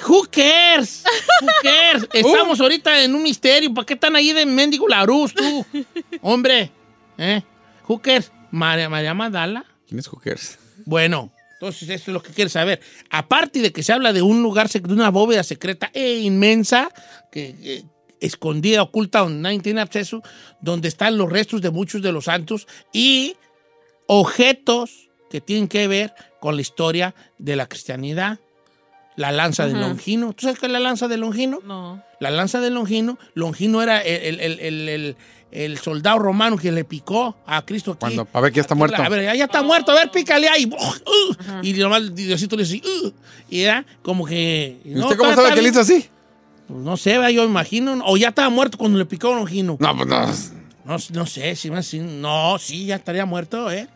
[0.08, 1.04] Who cares?
[1.40, 2.08] Who cares?
[2.12, 3.72] Estamos ahorita en un misterio.
[3.72, 5.66] ¿Para qué están ahí de mendigo Larus, tú?
[6.22, 6.70] Hombre.
[7.18, 7.42] ¿Eh?
[7.88, 8.32] Who cares?
[8.50, 9.64] María, María Magdala.
[9.86, 10.58] ¿Quién es Hookers?
[10.86, 12.80] Bueno, entonces esto es lo que quieres saber.
[13.10, 16.90] Aparte de que se habla de un lugar, de una bóveda secreta e inmensa,
[17.30, 17.84] que,
[18.20, 20.22] escondida, oculta, donde nadie tiene acceso,
[20.60, 23.36] donde están los restos de muchos de los santos y
[24.06, 28.38] objetos que tienen que ver con la historia de la cristianidad.
[29.20, 30.32] La lanza de Longino.
[30.32, 31.58] ¿Tú sabes qué es la lanza de Longino?
[31.64, 32.02] No.
[32.20, 33.18] La lanza de Longino.
[33.34, 35.16] Longino era el, el- el- el-
[35.52, 37.98] el soldado romano que le picó a Cristo aquí.
[38.00, 39.02] Cuando, para ver que ya está Aquí, muerto.
[39.02, 40.64] A ver, ya, ya está muerto, a ver, pícale ahí.
[40.64, 43.10] Uh, y nomás Diosito le dice, uh,
[43.50, 44.78] y era como que.
[44.84, 46.08] ¿Y usted cómo está- sabe que le hizo así?
[46.66, 48.00] Pues no sé, yo imagino.
[48.06, 49.76] O ya estaba muerto cuando le picó a Longino.
[49.78, 50.26] No, pues no.
[50.84, 53.86] No, no sé, si más, si- no, sí, ya estaría muerto, ¿eh?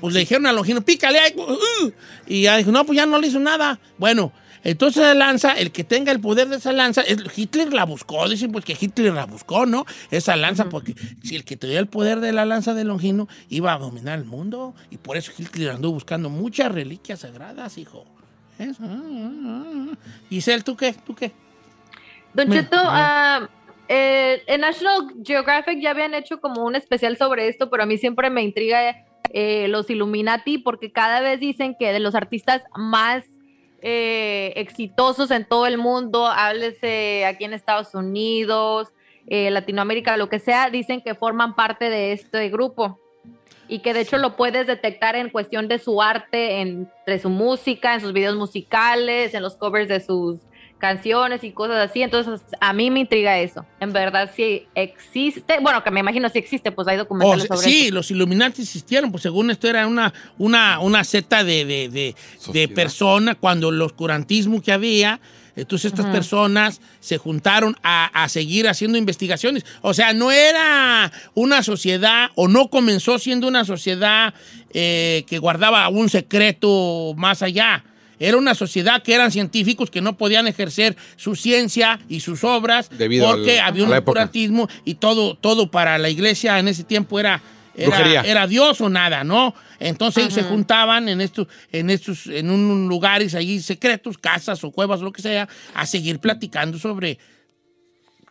[0.00, 1.34] Pues le dijeron a Longino, pícale ahí.
[1.36, 1.90] uh,
[2.26, 3.78] y ya dijo, no, pues ya no le hizo nada.
[3.98, 4.32] Bueno,
[4.64, 7.02] entonces la lanza, el que tenga el poder de esa lanza,
[7.36, 9.86] Hitler la buscó, dicen pues que Hitler la buscó, ¿no?
[10.10, 13.72] Esa lanza, porque si el que tenía el poder de la lanza de Longino iba
[13.72, 18.04] a dominar el mundo, y por eso Hitler anduvo buscando muchas reliquias sagradas, hijo.
[18.58, 19.96] Eso, ah, ah, ah.
[20.28, 20.94] Giselle, ¿tú qué?
[21.06, 21.32] ¿Tú qué?
[22.34, 23.48] Don Cheto, ah,
[23.88, 27.98] eh, en National Geographic ya habían hecho como un especial sobre esto, pero a mí
[27.98, 33.24] siempre me intriga eh, los Illuminati porque cada vez dicen que de los artistas más
[33.82, 38.88] eh, exitosos en todo el mundo, háblese aquí en Estados Unidos,
[39.26, 42.98] eh, Latinoamérica, lo que sea, dicen que forman parte de este grupo
[43.68, 47.94] y que de hecho lo puedes detectar en cuestión de su arte, entre su música,
[47.94, 50.38] en sus videos musicales, en los covers de sus
[50.82, 52.02] canciones y cosas así.
[52.02, 53.64] Entonces, a mí me intriga eso.
[53.80, 55.60] En verdad, sí existe.
[55.60, 57.94] Bueno, que me imagino si existe, pues hay Oh, documentales sobre sí, eso.
[57.94, 62.14] los Illuminati existieron, pues según esto era una, una, una secta de, de, de,
[62.52, 65.20] de personas, cuando el oscurantismo que había,
[65.54, 69.64] entonces estas personas se juntaron a, a seguir haciendo investigaciones.
[69.82, 74.34] O sea, no era una sociedad, o no comenzó siendo una sociedad
[74.74, 77.84] eh, que guardaba un secreto más allá.
[78.18, 82.88] Era una sociedad que eran científicos que no podían ejercer su ciencia y sus obras
[82.96, 87.18] Debido porque al- había un oscurantismo y todo, todo para la iglesia en ese tiempo
[87.18, 87.42] era,
[87.74, 89.54] era, era Dios o nada, ¿no?
[89.80, 94.70] Entonces ellos se juntaban en estos, en estos, en un lugares allí secretos, casas o
[94.70, 97.18] cuevas, lo que sea, a seguir platicando sobre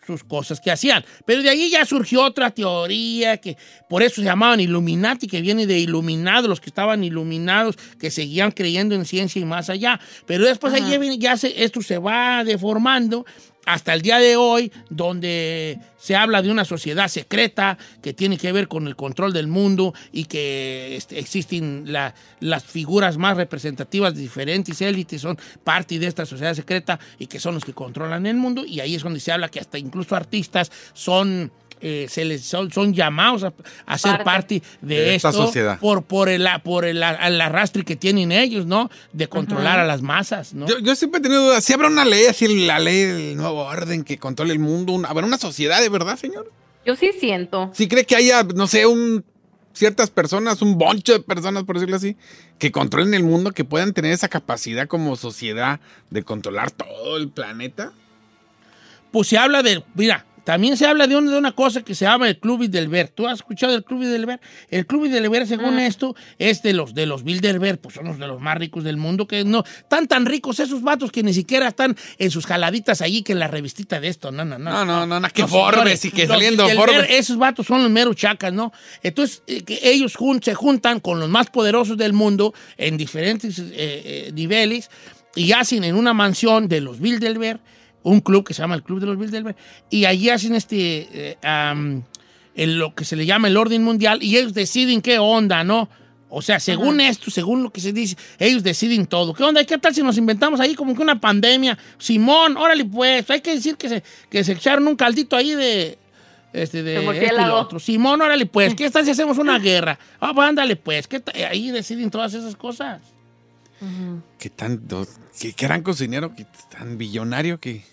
[0.05, 1.03] sus cosas que hacían.
[1.25, 3.57] Pero de ahí ya surgió otra teoría que
[3.89, 8.51] por eso se llamaban Illuminati, que viene de iluminados, los que estaban iluminados, que seguían
[8.51, 9.99] creyendo en ciencia y más allá.
[10.25, 13.25] Pero después ahí ya, viene- ya se- esto se va deformando
[13.65, 18.51] hasta el día de hoy, donde se habla de una sociedad secreta que tiene que
[18.51, 24.15] ver con el control del mundo y que este, existen la- las figuras más representativas
[24.15, 28.25] de diferentes élites, son parte de esta sociedad secreta y que son los que controlan
[28.25, 28.65] el mundo.
[28.65, 31.51] Y ahí es donde se habla que hasta incluso artistas son...
[31.81, 33.53] eh, se les son, son llamados a,
[33.85, 35.79] a ser parte de, De esta sociedad.
[35.79, 38.89] por, por el, por el, el arrastre que tienen ellos, ¿no?
[39.13, 40.67] De controlar a las masas, ¿no?
[40.67, 41.63] Yo, yo siempre he tenido dudas.
[41.63, 45.09] Si habrá una ley, así la ley del nuevo orden que controle el mundo, una-
[45.09, 46.51] habrá una sociedad de verdad, señor.
[46.85, 47.69] Yo sí siento.
[47.73, 49.23] Si cree que haya, no sé, un
[49.73, 52.17] ciertas personas, un boncho de personas, por decirlo así,
[52.59, 57.29] que controlen el mundo, que puedan tener esa capacidad como sociedad de controlar todo el
[57.29, 57.93] planeta.
[59.11, 62.05] Pues se habla de, mira, también se habla de, un- de una cosa que se
[62.05, 63.11] llama el Club Bilderberg.
[63.11, 64.39] ¿Tú has escuchado del Club Bilderberg?
[64.69, 68.27] El Club Bilderberg, según esto, es de los de los Bilderberg, pues son los de
[68.27, 71.67] los más ricos del mundo, que no, están tan ricos esos vatos que ni siquiera
[71.67, 74.71] están en sus jaladitas allí que en la revistita de esto, no, no, no.
[74.71, 77.09] No, no, no, no, que Forbes y que saliendo Forbes.
[77.19, 78.71] Esos vatos son los meros chacas, ¿no?
[79.03, 83.59] Entonces, eh, que ellos jun- se juntan con los más poderosos del mundo en diferentes
[83.59, 84.89] eh, eh, niveles
[85.35, 87.59] y hacen en una mansión de los Bilderberg
[88.03, 89.55] un club que se llama el Club de los Bilderberg
[89.89, 91.37] y allí hacen este eh,
[92.55, 95.89] en lo que se le llama el orden mundial y ellos deciden qué onda, ¿no?
[96.33, 99.33] O sea, según esto, según lo que se dice, ellos deciden todo.
[99.33, 99.65] ¿Qué onda?
[99.65, 101.77] ¿Qué tal si nos inventamos ahí como que una pandemia?
[101.97, 105.97] Simón, órale pues, hay que decir que se, que se echaron un caldito ahí de,
[106.53, 107.79] este, de y lo otro.
[107.79, 109.99] Simón, órale pues, ¿qué tal si hacemos una guerra?
[110.21, 113.01] Ah, pues ándale pues, ¿qué ahí deciden todas esas cosas.
[114.37, 115.07] Qué tanto,
[115.39, 117.83] qué gran cocinero, qué tan billonario que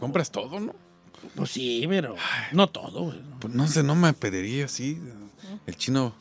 [0.00, 0.74] compras todo, ¿no?
[1.34, 2.16] Pues sí, pero
[2.52, 3.14] no todo.
[3.40, 5.00] Pues no sé, no me pediría así.
[5.66, 6.14] El chino,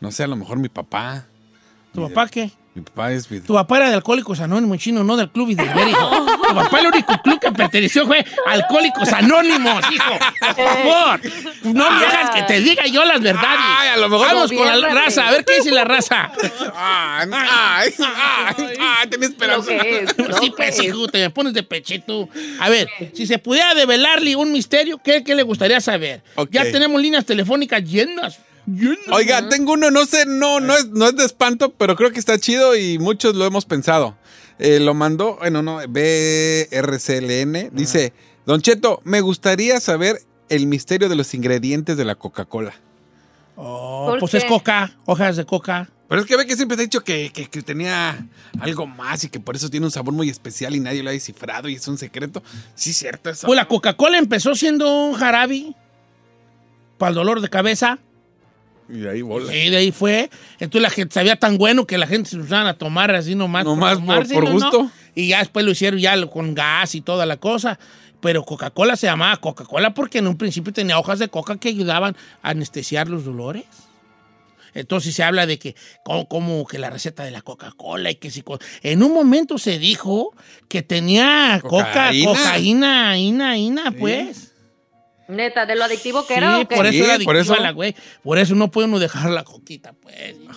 [0.00, 1.26] no sé, a lo mejor mi papá.
[1.92, 2.50] ¿Tu papá qué?
[2.78, 5.62] Mi papá es mi- Tu papá era de Alcohólicos Anónimos chino, no del Club hijo.
[5.62, 10.18] Tu papá el único club que perteneció fue Alcohólicos Anónimos, hijo.
[10.54, 11.20] Por favor.
[11.64, 13.58] No me dejas que te diga yo las verdades.
[13.60, 16.30] Ay, a lo mejor Vamos con la raza, a ver qué dice la raza.
[16.76, 17.94] Ay, ay,
[18.80, 19.72] ay, Lo esperanza.
[20.40, 20.84] Sí, pues, es.
[20.84, 22.28] hijo, te me pones de pechito.
[22.60, 26.22] A ver, si se pudiera develarle un misterio, ¿qué, qué le gustaría saber?
[26.50, 28.38] Ya tenemos líneas telefónicas llenas.
[29.12, 32.18] Oiga, tengo uno, no sé, no, no es, no es de espanto, pero creo que
[32.18, 34.16] está chido y muchos lo hemos pensado.
[34.58, 37.70] Eh, lo mandó, bueno, no, BRCLN.
[37.72, 38.12] Dice,
[38.46, 42.74] Don Cheto, me gustaría saber el misterio de los ingredientes de la Coca-Cola.
[43.56, 44.38] Oh, ¿Por pues qué?
[44.38, 45.88] es coca, hojas de coca.
[46.08, 48.26] Pero es que ve que siempre te ha dicho que, que- que tenía
[48.60, 51.12] algo más y que por eso tiene un sabor muy especial y nadie lo ha
[51.12, 52.42] descifrado y es un secreto.
[52.74, 53.46] Sí, cierto eso.
[53.46, 55.74] Pues la Coca-Cola empezó siendo un jarabe
[56.96, 57.98] para el dolor de cabeza.
[58.88, 59.54] Y de ahí bola.
[59.54, 60.30] Y de ahí fue.
[60.58, 63.64] Entonces la gente sabía tan bueno que la gente se usaban a tomar así nomás.
[63.64, 64.90] Nomás por- gusto.
[65.14, 67.78] Y ya después lo hicieron ya con gas y toda la cosa.
[68.20, 72.16] Pero Coca-Cola se llamaba Coca-Cola porque en un principio tenía hojas de coca que ayudaban
[72.42, 73.64] a anestesiar los dolores.
[74.74, 75.74] Entonces se habla de que
[76.04, 78.44] como, como que la receta de la Coca-Cola y que si
[78.82, 80.34] en un momento se dijo
[80.68, 82.28] que tenía coca, Cocaína.
[82.32, 84.47] cocaína, ina, ina, pues.
[85.28, 86.58] Neta, de lo adictivo que Sí, era.
[86.58, 86.74] ¿o qué?
[86.76, 87.62] por eso Sí, era por adictiva eso.
[87.62, 87.94] la güey.
[88.22, 90.36] Por eso no puede uno dejar la coquita, pues.
[90.38, 90.52] No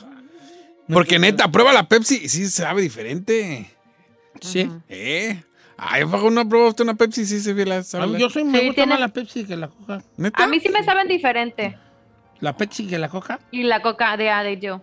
[0.93, 3.69] Porque neta, prueba la Pepsi y sí sabe diferente.
[4.41, 4.69] Sí.
[4.89, 5.41] ¿Eh?
[5.77, 7.25] Ay, ¿pago no probó usted una Pepsi?
[7.25, 9.45] Sí se ve la sabe la- Yo soy, me Sí, gusta tiene- más la Pepsi
[9.45, 10.01] que la coca.
[10.17, 10.43] ¿Neta?
[10.43, 11.77] A mí sí me saben diferente.
[12.39, 13.39] La Pepsi que la coca.
[13.51, 14.81] Y la coca de A de yo.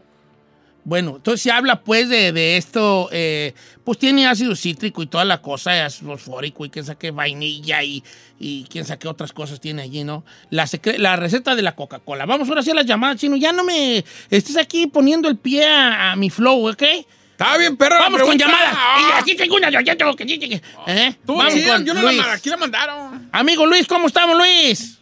[0.85, 3.53] Bueno, entonces se habla pues de, de esto, eh,
[3.85, 7.83] pues tiene ácido cítrico y toda la cosa, ácido fosfórico y quién sabe qué vainilla
[7.83, 8.03] y,
[8.41, 10.25] y quién sabe qué otras cosas tiene allí, ¿no?
[10.49, 12.25] La, secre- la receta de la Coca-Cola.
[12.25, 13.37] Vamos ahora sí a las llamadas, chino.
[13.37, 16.83] Ya no me estés aquí poniendo el pie a, a mi flow, ¿ok?
[17.33, 17.97] Está bien, perro.
[17.97, 18.75] la Vamos con llamadas.
[18.75, 20.25] Ah, Y aquí tengo una, ya tengo que...
[20.25, 21.17] que- ¿eh?
[21.27, 22.23] tú, Vamos sí, con yo no la Luis.
[22.25, 23.29] ma- aquí la mandaron.
[23.31, 24.98] Amigo Luis, ¿cómo estamos, Luis?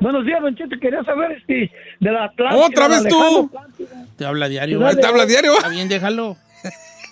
[0.00, 0.76] Buenos días, Don Cheto.
[0.80, 2.66] Quería saber este, de la Atlántida.
[2.66, 3.50] Otra vez tú.
[4.16, 4.78] Te habla diario.
[4.78, 4.92] Dale.
[4.92, 5.00] ¿vale?
[5.00, 5.54] ¿Te habla diario?
[5.54, 6.36] Está bien, déjalo.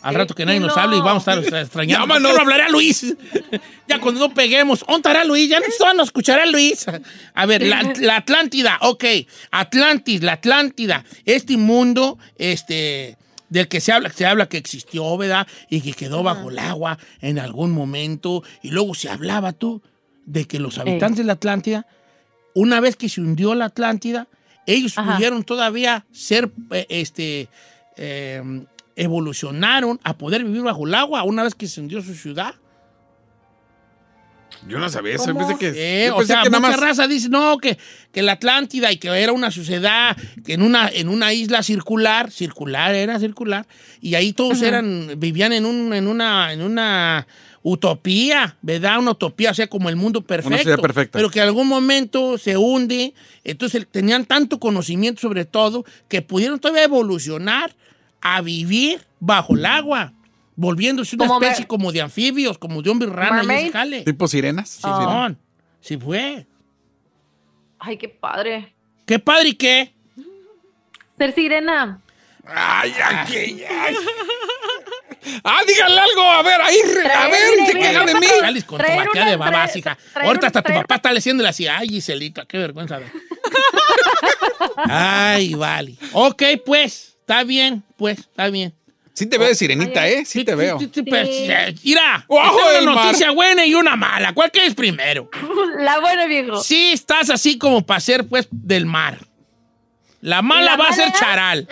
[0.02, 2.06] Al rato que nadie nos hable y vamos a estar extrañando.
[2.06, 2.30] Llámanos.
[2.30, 3.14] ¿Por qué no hablará Luis?
[3.88, 5.50] ya cuando no peguemos, ¿dónde estará Luis?
[5.50, 6.86] Ya no nos escuchará Luis.
[7.34, 9.04] A ver, la, la Atlántida, ok.
[9.50, 11.04] Atlantis, la Atlántida.
[11.26, 13.18] Este mundo, este
[13.50, 15.46] del que se habla, se habla que existió, ¿verdad?
[15.68, 18.42] Y que quedó bajo el agua en algún momento.
[18.62, 19.82] Y luego se hablaba tú
[20.26, 21.86] de que los habitantes de la Atlántida,
[22.54, 24.26] una vez que se hundió la Atlántida,
[24.66, 25.14] ellos Ajá.
[25.14, 27.48] pudieron todavía ser, eh, este,
[27.96, 28.42] eh,
[28.96, 32.54] evolucionaron a poder vivir bajo el agua una vez que se hundió su ciudad.
[34.66, 35.32] Yo no sabía eso.
[35.34, 36.80] Pensé que, Eh, yo o sea, que nada mucha más.
[36.80, 37.78] raza dice, no, que,
[38.12, 42.30] que la Atlántida y que era una sociedad, que en una, en una isla circular,
[42.32, 43.66] circular, era circular,
[44.00, 47.28] y ahí todos eran, vivían en, un, en, una, en una
[47.62, 48.98] utopía, ¿verdad?
[48.98, 50.56] Una utopía, o sea, como el mundo perfecto.
[50.58, 51.18] sociedad perfecta.
[51.18, 56.58] Pero que en algún momento se hunde, entonces tenían tanto conocimiento sobre todo que pudieron
[56.60, 57.74] todavía evolucionar
[58.20, 60.12] a vivir bajo el agua.
[60.56, 64.04] Volviéndose una Como especie como de anfibios, como de hombre rana y.
[64.04, 64.68] Tipo sirenas.
[64.70, 64.98] Sí, Ah.
[65.00, 65.38] Simón,
[65.80, 66.46] sí fue.
[67.78, 68.74] Ay, qué padre.
[69.06, 69.92] ¿Qué padre y qué?
[71.16, 72.00] Ser sirena.
[72.48, 73.94] Ay, aquí, ay.
[75.44, 76.22] Ah, díganle algo.
[76.22, 76.78] A ver, ahí,
[77.14, 78.26] a ver, se queja de mí.
[78.40, 78.84] Sales con tu
[79.18, 79.98] de babas, hija.
[80.14, 81.66] Ahorita hasta tu papá está leyéndole así.
[81.66, 82.98] Ay, Giselita, qué vergüenza.
[84.76, 85.96] Ay, vale.
[86.12, 88.74] Ok, pues, está bien, pues, está bien.
[89.12, 90.24] Sí te veo de sirenita, ¿eh?
[90.24, 90.78] Sí te veo.
[90.78, 91.48] Sí, sí, pues, Sí.
[91.82, 93.04] Mira, una mar.
[93.04, 94.32] noticia buena y una mala.
[94.32, 95.28] ¿Cuál quieres primero?
[95.78, 96.62] La buena, viejo.
[96.62, 99.18] Sí, estás así como para ser, pues, del mar.
[100.20, 101.68] La mala ¿La va a ser charal.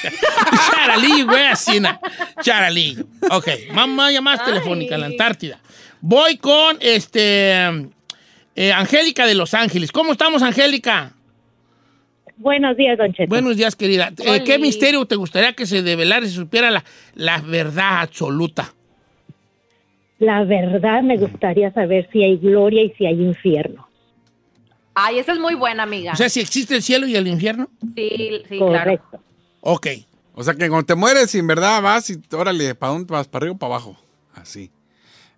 [0.70, 2.00] Charalillo, güey, así, na.
[2.40, 3.04] Charalillo.
[3.30, 4.52] Ok, mamá llamada Ay.
[4.52, 5.58] telefónica en la Antártida.
[6.00, 7.52] Voy con, este,
[8.54, 9.90] eh, Angélica de Los Ángeles.
[9.90, 11.12] ¿Cómo estamos, Angélica?
[12.36, 13.28] Buenos días, Don Cheto.
[13.28, 14.12] Buenos días, querida.
[14.24, 18.72] Eh, ¿Qué misterio te gustaría que se develara y se supiera la, la verdad absoluta?
[20.20, 23.89] La verdad me gustaría saber si hay gloria y si hay infierno.
[25.02, 26.12] Ay, esa es muy buena, amiga.
[26.12, 27.68] O sea, si existe el cielo y el infierno.
[27.96, 29.00] sí, sí, claro.
[29.60, 29.86] Ok.
[30.34, 33.28] O sea que cuando te mueres, en verdad vas y órale, ¿para dónde vas?
[33.28, 33.96] ¿Para arriba o para abajo?
[34.34, 34.70] Así.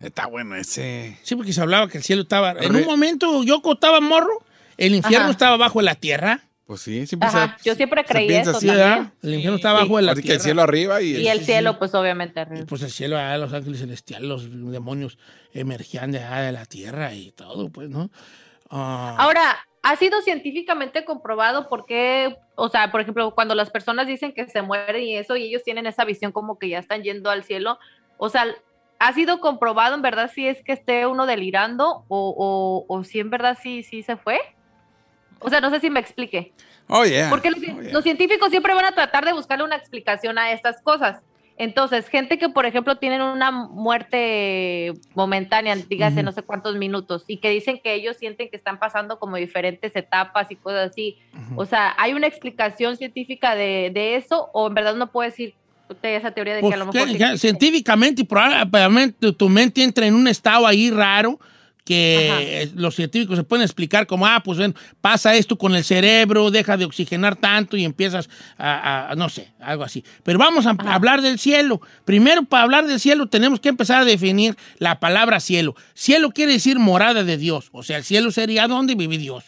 [0.01, 1.18] Está bueno ese.
[1.22, 2.51] Sí, porque se hablaba que el cielo estaba...
[2.53, 4.44] En Re- un momento yo estaba morro,
[4.77, 5.33] el infierno Ajá.
[5.33, 6.40] estaba bajo la tierra.
[6.66, 8.88] Pues sí, siempre Ajá, se- yo siempre se creí piensa eso así, también.
[8.88, 9.12] ¿verdad?
[9.22, 9.85] El infierno estaba Sí.
[9.85, 10.37] bajo de la Así que tierra.
[10.37, 12.64] el cielo arriba y Y el cielo, pues obviamente arriba.
[12.68, 15.18] Pues el cielo, ah, los ángeles celestiales, los demonios
[15.53, 18.11] emergían de, ah, de la tierra y todo, pues, ¿no?
[18.73, 24.07] Ah, Ahora, ¿ha sido científicamente comprobado por qué, o sea, por ejemplo, cuando las personas
[24.07, 27.03] dicen que se mueren y eso, y ellos tienen esa visión como que ya están
[27.03, 27.79] yendo al cielo,
[28.17, 28.47] o sea,
[28.99, 33.21] ¿ha sido comprobado en verdad si es que esté uno delirando o, o, o si
[33.21, 34.41] en verdad sí, sí se fue?
[35.41, 36.53] O sea, no sé si me explique.
[36.89, 37.29] Oh, yeah.
[37.29, 37.93] Porque los, Oh, yeah.
[37.93, 41.21] los científicos siempre van a tratar de buscarle una explicación a estas cosas.
[41.62, 46.25] Entonces, gente que, por ejemplo, tienen una muerte momentánea, dígase Ujú.
[46.25, 49.94] no sé cuántos minutos, y que dicen que ellos sienten que están pasando como diferentes
[49.94, 51.18] etapas y cosas así.
[51.55, 55.55] O sea, ¿hay una explicación científica de, de eso o en verdad no puede decir
[55.88, 57.33] usted esa teoría de pues, que a lo que- mejor...
[57.33, 61.38] sí científicamente y probablemente tu mente entra en un estado ahí raro
[61.85, 65.83] que eh, los científicos se pueden explicar como, ah, pues ven, pasa esto con el
[65.83, 70.05] cerebro, deja de oxigenar tanto y empiezas a, a- no sé, algo así.
[70.23, 71.81] Pero vamos a hablar del cielo.
[72.05, 75.75] Primero, para hablar del cielo, tenemos que empezar a definir la palabra cielo.
[75.95, 77.68] Cielo quiere decir morada de Dios.
[77.73, 79.45] O sea, el cielo sería donde vive Dios.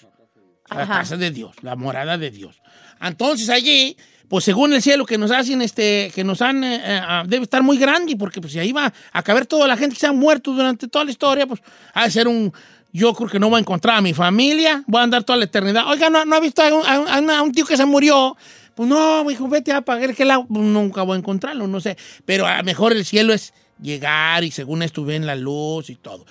[0.71, 0.95] La Ajá.
[1.01, 2.61] casa de Dios, la morada de Dios.
[3.01, 3.97] Entonces allí,
[4.29, 7.45] pues según el cielo que nos hacen, este, que nos han, eh, eh, ah, debe
[7.45, 10.07] estar muy grande, porque pues si ahí va a caber toda la gente que se
[10.07, 11.61] ha muerto durante toda la historia, pues
[11.93, 12.53] ha de ser un,
[12.93, 15.45] yo creo que no voy a encontrar a mi familia, voy a andar toda la
[15.45, 15.89] eternidad.
[15.89, 18.37] Oiga, ¿no, no ha visto a un, a tío que se murió?
[18.75, 20.25] Pues no, hijo, vete a pagar que.
[20.25, 21.97] Pues, nunca voy a encontrarlo, no sé.
[22.25, 25.97] Pero a lo mejor el cielo es llegar y según esto ven la luz y
[25.97, 26.25] todo.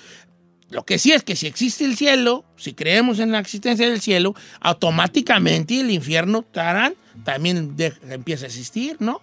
[0.74, 4.02] Lo que sí es que si existe el cielo, si creemos en la existencia del
[4.02, 9.22] cielo, automáticamente el infierno tarán, también de- empieza a existir, ¿no?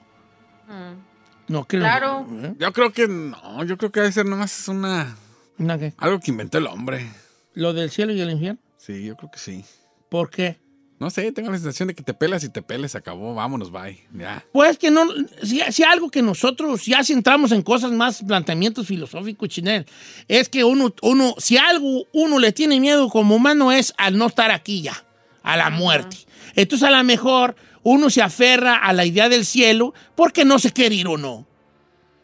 [0.69, 1.53] Mm.
[1.53, 1.81] No creo.
[1.83, 2.27] Claro.
[2.45, 2.55] ¿eh?
[2.59, 5.17] Yo creo que no, yo creo que debe ser nomás una.
[5.59, 5.93] ¿Una qué?
[5.99, 7.11] Algo que inventó el hombre.
[7.55, 8.61] ¿Lo del cielo y el infierno?
[8.79, 9.65] Sí, yo creo que sí.
[10.09, 10.59] ¿Por qué?
[11.01, 13.99] No sé, tengo la sensación de que te pelas y te peles, acabó, vámonos, bye.
[14.13, 14.45] Ya.
[14.53, 15.07] Pues que no,
[15.43, 19.87] si, si algo que nosotros ya si entramos en cosas más, planteamientos filosóficos, Chinel,
[20.29, 24.27] es que uno, uno, si algo uno le tiene miedo como humano es al no
[24.27, 25.05] estar aquí ya,
[25.43, 26.19] a la muerte.
[26.55, 30.71] Entonces a lo mejor uno se aferra a la idea del cielo porque no se
[30.71, 31.47] quiere ir o no.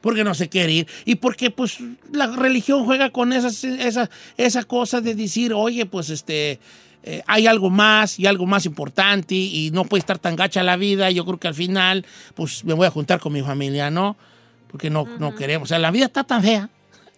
[0.03, 0.87] Porque no se quiere ir.
[1.07, 1.79] Y porque pues
[2.13, 6.61] la religión juega con esas, esa, esa cosa de decir, oye, pues este...
[7.07, 10.77] eh, hay algo más y algo más importante y no puede estar tan gacha la
[10.77, 11.11] vida.
[11.11, 12.05] Yo creo que al final,
[12.35, 14.17] pues me voy a juntar con mi familia, ¿no?
[14.69, 15.67] Porque no, no queremos.
[15.67, 16.69] O sea, la vida está tan fea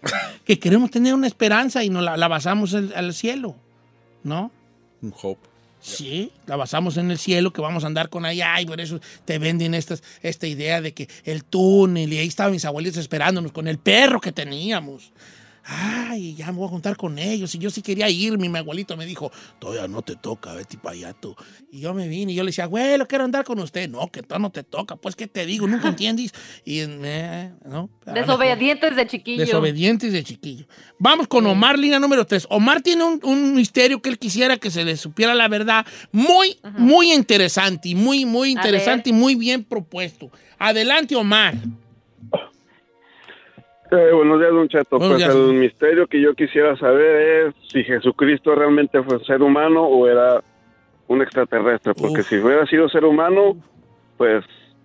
[0.45, 3.57] que queremos tener una esperanza y nos la, la basamos en- al cielo,
[4.23, 4.53] ¿no?
[5.03, 5.49] Un hope.
[5.81, 9.01] Sí, la basamos en el cielo, que vamos a andar con allá y por eso
[9.25, 13.53] te venden estas, esta idea de que el túnel y ahí estaban mis abuelitos esperándonos
[13.53, 15.13] con el perro que teníamos.
[15.69, 17.55] Ay, ya me voy a juntar con ellos.
[17.55, 18.49] Y yo sí quería irme.
[18.49, 21.37] Mi abuelito me dijo, todavía no te toca, vete para allá tú.
[21.71, 23.89] Y yo me vine y yo le decía, abuelo, quiero andar con usted.
[23.89, 24.97] No, que todo no te toca.
[24.97, 25.67] Pues, ¿qué te digo?
[25.67, 26.33] Nunca entiendes.
[26.65, 27.91] Y, eh, ¿no?
[28.07, 29.45] Desobedientes de chiquillo.
[29.45, 30.67] Desobedientes de chiquillo.
[30.99, 32.47] Vamos con Omar, línea número 3.
[32.51, 35.87] Omar tiene un, un misterio que él quisiera que se le supiera la verdad.
[36.13, 40.31] Muy, muy interesante y muy, muy interesante y muy bien propuesto.
[40.59, 41.55] Adelante, Omar.
[43.91, 44.99] Eh, buenos días, Don Cheto.
[44.99, 45.35] Buenos pues días.
[45.35, 50.43] el misterio que yo quisiera saber es si Jesucristo realmente fue ser humano o era
[51.07, 51.95] un extraterrestre.
[51.95, 53.57] Porque si hubiera sido ser humano,
[54.19, 54.45] pues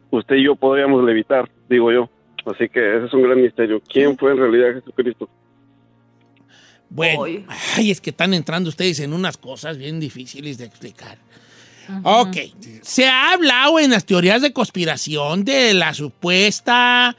[0.10, 2.10] usted y yo podríamos levitar, digo yo.
[2.46, 3.82] Así que ese es un gran misterio.
[3.88, 5.30] ¿Quién fue en realidad Jesucristo?
[6.90, 7.24] Bueno,
[7.76, 11.18] ay, es que están entrando ustedes en unas cosas bien difíciles de explicar.
[12.04, 12.38] Ok,
[12.82, 17.16] se ha hablado en las teorías de conspiración de la supuesta,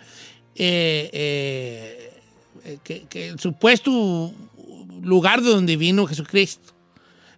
[0.56, 2.10] eh, eh,
[2.64, 4.32] eh, que, que el supuesto
[5.02, 6.72] lugar de donde vino Jesucristo.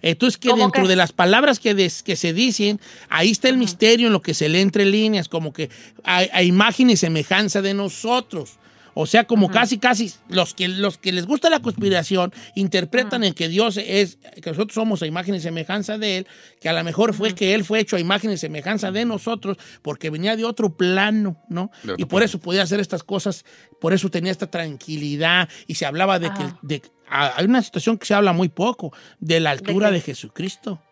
[0.02, 0.88] Entonces, que ¿Cómo dentro que?
[0.88, 4.34] de las palabras que, des- que se dicen, ahí está el misterio en lo que
[4.34, 5.68] se lee entre líneas, como que
[6.04, 8.58] a, a imagen y semejanza de nosotros.
[8.98, 13.34] O sea, como casi, casi los que, los que les gusta la conspiración interpretan en
[13.34, 16.26] que Dios es, que nosotros somos a imagen y semejanza de Él,
[16.60, 19.58] que a lo mejor fue que Él fue hecho a imagen y semejanza de nosotros
[19.82, 21.70] porque venía de otro plano, ¿no?
[21.82, 23.44] De otro Y por eso podía hacer estas cosas,
[23.82, 28.06] por eso tenía esta tranquilidad y se hablaba de que de- hay una situación que
[28.06, 30.06] se habla muy poco, de la altura de, qué?
[30.06, 30.82] Jesucristo.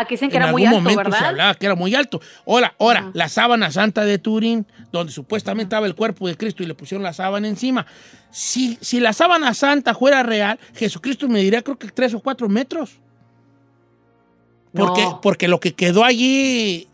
[0.00, 2.20] Aquí dicen que en era muy algún alto, momento se hablaba que era muy alto.
[2.46, 6.66] Ahora, ahora, la sábana santa de Turín, donde supuestamente estaba el cuerpo de Cristo y
[6.66, 7.84] le pusieron la sábana encima.
[8.30, 12.48] Si, si la sábana santa fuera real, Jesucristo me diría creo que tres o cuatro
[12.48, 12.92] metros.
[14.72, 15.20] Porque, No.
[15.20, 16.86] porque lo que quedó allí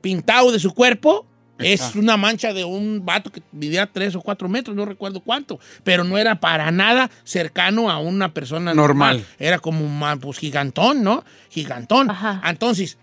[0.00, 1.26] pintado de su cuerpo
[1.58, 5.58] es una mancha de un vato que vivía tres o cuatro metros, no recuerdo cuánto,
[5.84, 9.16] pero no era para nada cercano a una persona normal.
[9.18, 9.26] Normal.
[9.38, 11.24] Era como un pues, gigantón, ¿no?
[11.50, 12.08] Gigantón.
[12.44, 12.98] Entonces,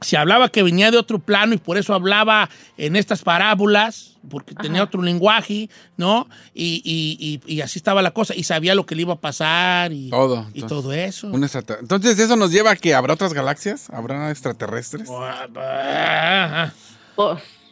[0.00, 4.54] se hablaba que venía de otro plano y por eso hablaba en estas parábolas, porque
[4.54, 6.28] tenía otro lenguaje, ¿no?
[6.52, 9.20] Y, y- y- y así estaba la cosa, y sabía lo que le iba a
[9.20, 10.46] pasar y Todo.
[10.52, 11.28] y todo eso.
[11.28, 11.42] un
[11.80, 13.88] Entonces, ¿eso nos lleva a que habrá otras galaxias?
[13.90, 15.08] ¿Habrá extraterrestres?
[15.08, 16.74] Ajá.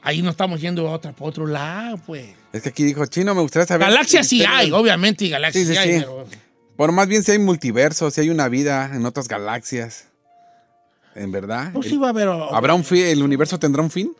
[0.03, 2.27] Ahí no estamos yendo a, otra, a otro lado, pues.
[2.53, 3.89] Es que aquí dijo Chino, me gustaría saber.
[3.89, 6.01] Galaxias sí Misterio hay, obviamente, galaxias Sí, sí, sí, hay, sí.
[6.01, 6.27] pero-
[6.77, 10.09] Por más bien si hay multiverso, si hay una vida en otras galaxias.
[11.15, 11.71] ¿En verdad?
[11.73, 13.07] Pues sí va a haber- ¿Habrá un fin?
[13.07, 14.13] ¿El universo tendrá un fin?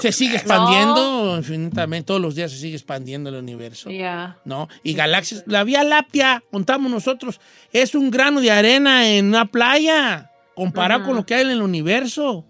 [0.00, 3.90] se sigue expandiendo infinitamente, todos los días se sigue expandiendo el universo.
[3.90, 4.38] Ya.
[4.46, 4.68] ¿no?
[4.82, 7.38] Y galaxias, la Vía Láctea, contamos nosotros,
[7.72, 11.60] es un grano de arena en una playa, comparado con lo que hay en el
[11.62, 12.46] universo.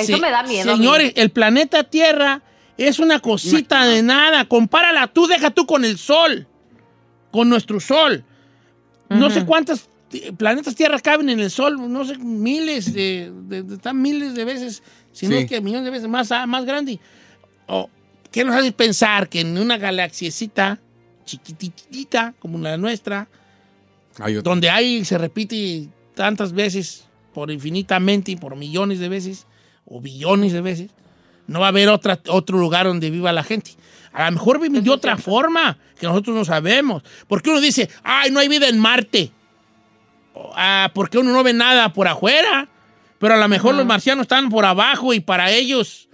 [0.00, 0.74] Eso me da miedo.
[0.74, 2.42] Señores, el planeta Tierra
[2.78, 4.44] es una cosita de nada.
[4.46, 6.46] Compárala tú, deja tú con el Sol,
[7.30, 8.24] con nuestro Sol.
[9.08, 13.62] No sé cuántos eh, planetas Tierra caben en el Sol, no sé, miles de, de-
[13.62, 14.82] de- están miles de veces,
[15.12, 15.42] si no Sí.
[15.42, 16.98] es que millones de veces más, ah, más grande.
[17.66, 17.88] O,
[18.32, 20.78] ¿Qué nos hace pensar que en una galaxiecita
[21.24, 23.28] chiquititita como la nuestra,
[24.18, 29.46] Hay donde hay se repite tantas veces, por infinitamente y por millones de veces,
[29.84, 30.90] o billones de veces,
[31.46, 33.72] no va a haber otra, otro lugar donde viva la gente.
[34.12, 37.02] A lo mejor viven de otra forma que nosotros no sabemos.
[37.28, 39.30] Porque uno dice, ay, no hay vida en Marte.
[40.56, 42.68] Ah, porque uno no ve nada por afuera.
[43.18, 46.08] Pero a lo mejor los marcianos están por abajo y para ellos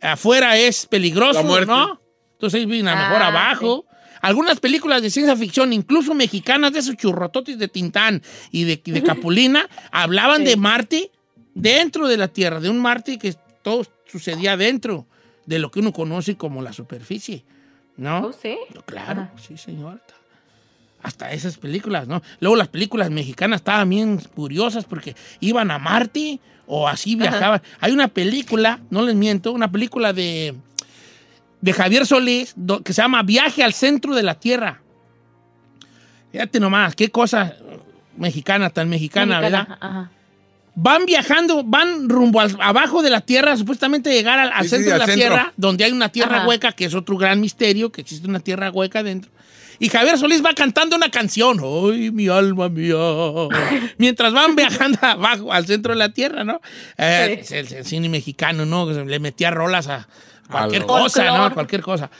[0.00, 1.42] afuera es peligroso.
[1.66, 2.00] ¿no?
[2.32, 3.84] Entonces viven a lo mejor Ah, abajo.
[4.20, 9.02] Algunas películas de ciencia ficción, incluso mexicanas, de esos churrototes de Tintán y de, de
[9.04, 11.12] Capulina, hablaban de Marte
[11.58, 15.06] dentro de la Tierra, de un Marte que todo sucedía dentro
[15.46, 17.44] de lo que uno conoce como la superficie,
[17.96, 18.26] ¿no?
[18.26, 18.56] Oh, sí.
[18.86, 20.00] Claro, sí, señor.
[21.02, 22.22] Hasta esas películas, ¿no?
[22.40, 27.62] Luego las películas mexicanas estaban bien curiosas porque iban a Marte o así viajaban.
[27.80, 30.54] Hay una película, no les miento, una película de,
[31.60, 32.54] de Javier Solís
[32.84, 34.82] que se llama Viaje al centro de la Tierra.
[36.32, 37.56] Fíjate nomás, qué cosa
[38.16, 39.78] mexicana, tan mexicana, ¿verdad?
[39.80, 40.10] Ajá.
[40.80, 44.76] Van viajando, van rumbo al- abajo de la Tierra, supuestamente llegar al, al Sí, sí,
[44.76, 45.28] centro al de la centro.
[45.34, 46.46] Tierra, donde hay una tierra Ajá.
[46.46, 49.30] hueca, que es otro gran misterio, que existe una tierra hueca dentro.
[49.80, 52.94] Y Javier Solís va cantando una canción, ¡ay, mi alma mía!
[53.98, 56.60] Mientras van viajando abajo, al centro de la Tierra, ¿no?
[56.96, 57.54] Eh, Sí.
[57.56, 58.88] el, el cine mexicano, ¿no?
[58.90, 60.06] Le metía rolas a
[60.50, 61.30] cualquier cosa, ¿no?
[61.30, 61.54] Folclor.
[61.54, 62.10] Cualquier cosa.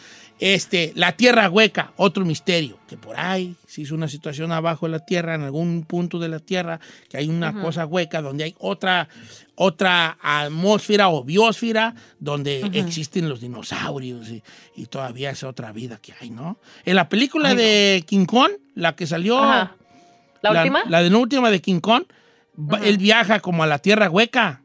[0.40, 4.92] Este, la tierra hueca, otro misterio, que por ahí se hizo una situación abajo de
[4.92, 8.54] la tierra, en algún punto de la tierra, que hay una cosa hueca donde hay
[8.58, 9.08] otra,
[9.54, 14.42] otra atmósfera o biosfera donde existen los dinosaurios y,
[14.74, 16.58] y todavía es otra vida que hay, ¿no?
[16.84, 17.60] En la película Ay, no.
[17.60, 19.76] de King Kong, la que salió, Ajá.
[20.42, 20.82] ¿La última?
[20.88, 22.02] La de la última de King Kong,
[22.82, 24.62] él viaja como a la tierra hueca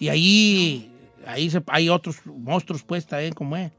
[0.00, 0.90] y ahí,
[1.28, 3.70] ahí se- hay otros monstruos pues también como es.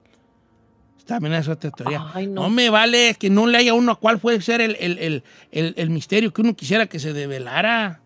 [1.06, 2.06] También es otra teoría.
[2.14, 2.44] Ay, no.
[2.44, 2.50] no.
[2.50, 5.74] me vale que no le haya uno a cuál puede ser el, el- el- el-
[5.78, 8.00] el misterio que uno quisiera que se develara.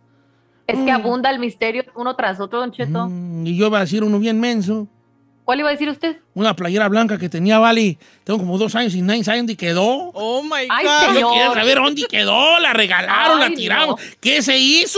[0.68, 3.08] Es que abunda el misterio uno tras otro, Don Cheto.
[3.08, 4.88] Mm, Y yo iba a decir uno bien menso.
[5.44, 6.18] ¿Cuál iba a decir usted?
[6.34, 9.86] Una playera blanca que tenía, vale, tengo como dos años y nadie sabe dónde quedó.
[10.16, 11.08] Oh my Ay, God.
[11.10, 11.34] Yo señor.
[11.34, 14.02] quiero saber dónde quedó, la regalaron, Ay, la tiramos.
[14.02, 14.08] no.
[14.20, 14.98] ¿Qué se hizo?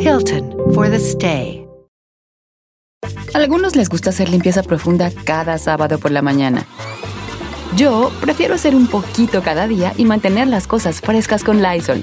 [0.00, 1.66] Hilton for the stay.
[3.34, 6.64] Algunos les gusta hacer limpieza profunda cada sábado por la mañana.
[7.76, 12.02] Yo prefiero hacer un poquito cada día y mantener las cosas frescas con Lysol.